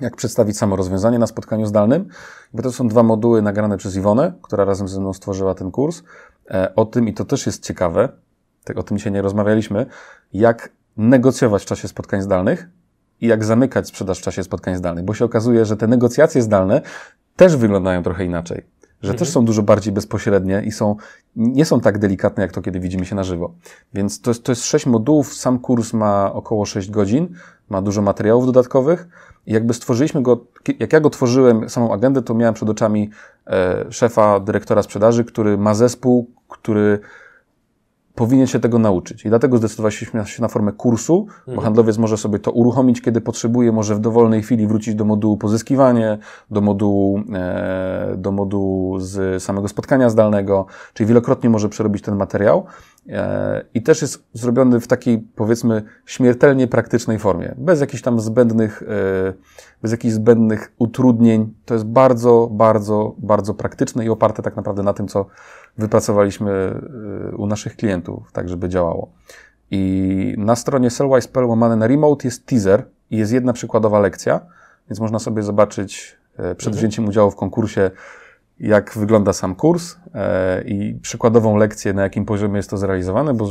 [0.00, 2.08] jak przedstawić samo rozwiązanie na spotkaniu zdalnym.
[2.54, 6.02] Bo to są dwa moduły nagrane przez Iwonę, która razem ze mną stworzyła ten kurs.
[6.76, 8.08] O tym, i to też jest ciekawe,
[8.64, 9.86] tak o tym dzisiaj nie rozmawialiśmy,
[10.32, 12.68] jak negocjować w czasie spotkań zdalnych
[13.20, 16.80] i jak zamykać sprzedaż w czasie spotkań zdalnych, bo się okazuje, że te negocjacje zdalne
[17.36, 18.62] też wyglądają trochę inaczej.
[19.02, 19.18] Że mhm.
[19.18, 20.96] też są dużo bardziej bezpośrednie i są,
[21.36, 23.54] nie są tak delikatne, jak to, kiedy widzimy się na żywo.
[23.94, 27.28] Więc to jest, to jest sześć modułów, sam kurs ma około 6 godzin,
[27.68, 29.08] ma dużo materiałów dodatkowych.
[29.46, 30.44] I jakby stworzyliśmy go,
[30.78, 33.10] jak ja go tworzyłem, samą agendę, to miałem przed oczami
[33.46, 36.98] e, szefa, dyrektora sprzedaży, który ma zespół, który
[38.14, 39.24] powinien się tego nauczyć.
[39.24, 41.56] I dlatego zdecydowaliśmy się na formę kursu, mhm.
[41.56, 45.36] bo handlowiec może sobie to uruchomić, kiedy potrzebuje, może w dowolnej chwili wrócić do modułu
[45.36, 46.18] pozyskiwanie,
[46.50, 52.64] do modułu, e, do modułu z samego spotkania zdalnego, czyli wielokrotnie może przerobić ten materiał.
[53.08, 58.82] E, I też jest zrobiony w takiej, powiedzmy, śmiertelnie praktycznej formie, bez jakichś tam zbędnych,
[58.82, 59.32] e,
[59.82, 61.54] bez jakichś zbędnych utrudnień.
[61.64, 65.26] To jest bardzo, bardzo, bardzo praktyczne i oparte tak naprawdę na tym, co
[65.78, 66.50] wypracowaliśmy
[67.32, 69.12] e, u naszych klientów, tak żeby działało.
[69.70, 74.40] I na stronie sellwise.pl łamane na remote jest teaser i jest jedna przykładowa lekcja,
[74.90, 76.76] więc można sobie zobaczyć przed mhm.
[76.76, 77.90] wzięciem udziału w konkursie,
[78.60, 83.50] jak wygląda sam kurs e, i przykładową lekcję, na jakim poziomie jest to zrealizowane, bo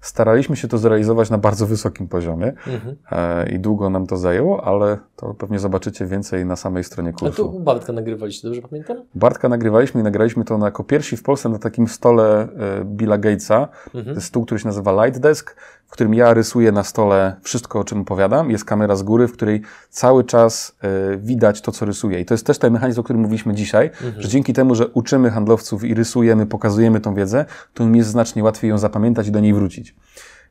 [0.00, 2.96] staraliśmy się to zrealizować na bardzo wysokim poziomie mhm.
[3.12, 7.48] E, i długo nam to zajęło, ale to pewnie zobaczycie więcej na samej stronie kursu.
[7.48, 8.96] A tu Bartka nagrywaliście, dobrze pamiętam?
[9.14, 13.68] Bartka nagrywaliśmy i nagraliśmy to jako pierwsi w Polsce na takim stole e, Billa Gatesa.
[13.94, 14.20] Mhm.
[14.20, 15.56] Stół, który się nazywa Light Desk
[15.92, 18.50] w którym ja rysuję na stole wszystko, o czym opowiadam.
[18.50, 20.76] Jest kamera z góry, w której cały czas
[21.14, 22.20] y, widać to, co rysuję.
[22.20, 24.22] I to jest też ten mechanizm, o którym mówiliśmy dzisiaj, mhm.
[24.22, 28.44] że dzięki temu, że uczymy handlowców i rysujemy, pokazujemy tą wiedzę, to im jest znacznie
[28.44, 29.94] łatwiej ją zapamiętać i do niej wrócić.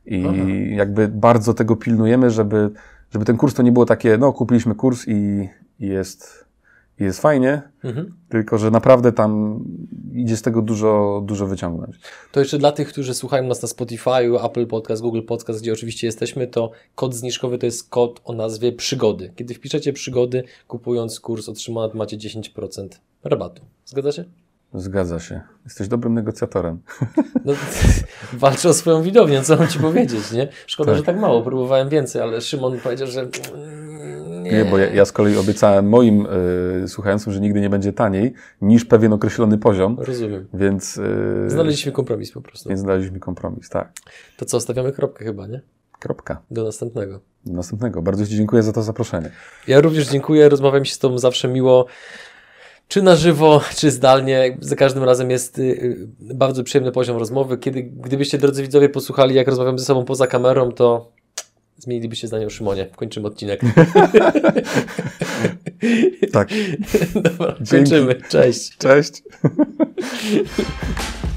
[0.06, 0.36] I Aha.
[0.76, 2.70] jakby bardzo tego pilnujemy, żeby,
[3.12, 6.46] żeby ten kurs to nie było takie, no kupiliśmy kurs i, i jest
[7.02, 8.14] i jest fajnie, mhm.
[8.30, 9.60] tylko że naprawdę tam
[10.14, 11.96] idzie z tego dużo, dużo wyciągnąć.
[12.32, 16.08] To jeszcze dla tych, którzy słuchają nas na Spotify, Apple Podcast, Google Podcast, gdzie oczywiście
[16.08, 19.34] jesteśmy, to kod zniżkowy to jest kod o nazwie przygody.
[19.36, 22.88] Kiedy wpiszecie przygody, kupując kurs otrzymany macie 10%
[23.24, 23.62] rabatu.
[23.86, 24.24] Zgadza się?
[24.74, 25.42] Zgadza się.
[25.66, 26.80] Jesteś dobrym negocjatorem.
[27.46, 27.54] No,
[28.34, 30.48] walczę o swoją widownię, co mam Ci powiedzieć, nie?
[30.68, 30.98] Szkoda, tak.
[30.98, 33.28] że tak mało, próbowałem więcej, ale Szymon powiedział, że
[34.42, 34.52] Nie.
[34.52, 36.28] Nie, bo ja, ja z kolei obiecałem moim
[36.84, 40.48] y, słuchającym, że nigdy nie będzie taniej niż pewien określony poziom, Rozumiem.
[40.54, 42.70] więc, y, Znaleźliśmy kompromis po prostu.
[42.70, 43.92] więc znaleźliśmy kompromis, tak.
[44.38, 45.62] To co, stawiamy kropkę chyba, nie?
[46.00, 46.42] Kropka.
[46.52, 47.20] Do następnego.
[47.46, 48.02] Do następnego.
[48.02, 49.32] Bardzo Ci dziękuję za to zaproszenie.
[49.68, 51.86] Ja również dziękuję, rozmawiam się z Tobą zawsze miło.
[52.88, 54.58] Czy na żywo, czy zdalnie.
[54.60, 57.58] Za każdym razem jest y, y, bardzo przyjemny poziom rozmowy.
[57.58, 61.12] Kiedy, gdybyście, drodzy widzowie, posłuchali, jak rozmawiam ze sobą poza kamerą, to
[61.82, 62.88] zmienilibyście zdanie o Szymonie.
[62.96, 63.62] Kończymy odcinek.
[66.32, 66.50] Tak.
[67.24, 67.92] Dobra, Dzięki.
[67.92, 68.16] kończymy.
[68.30, 68.78] Cześć.
[68.78, 69.24] Cześć.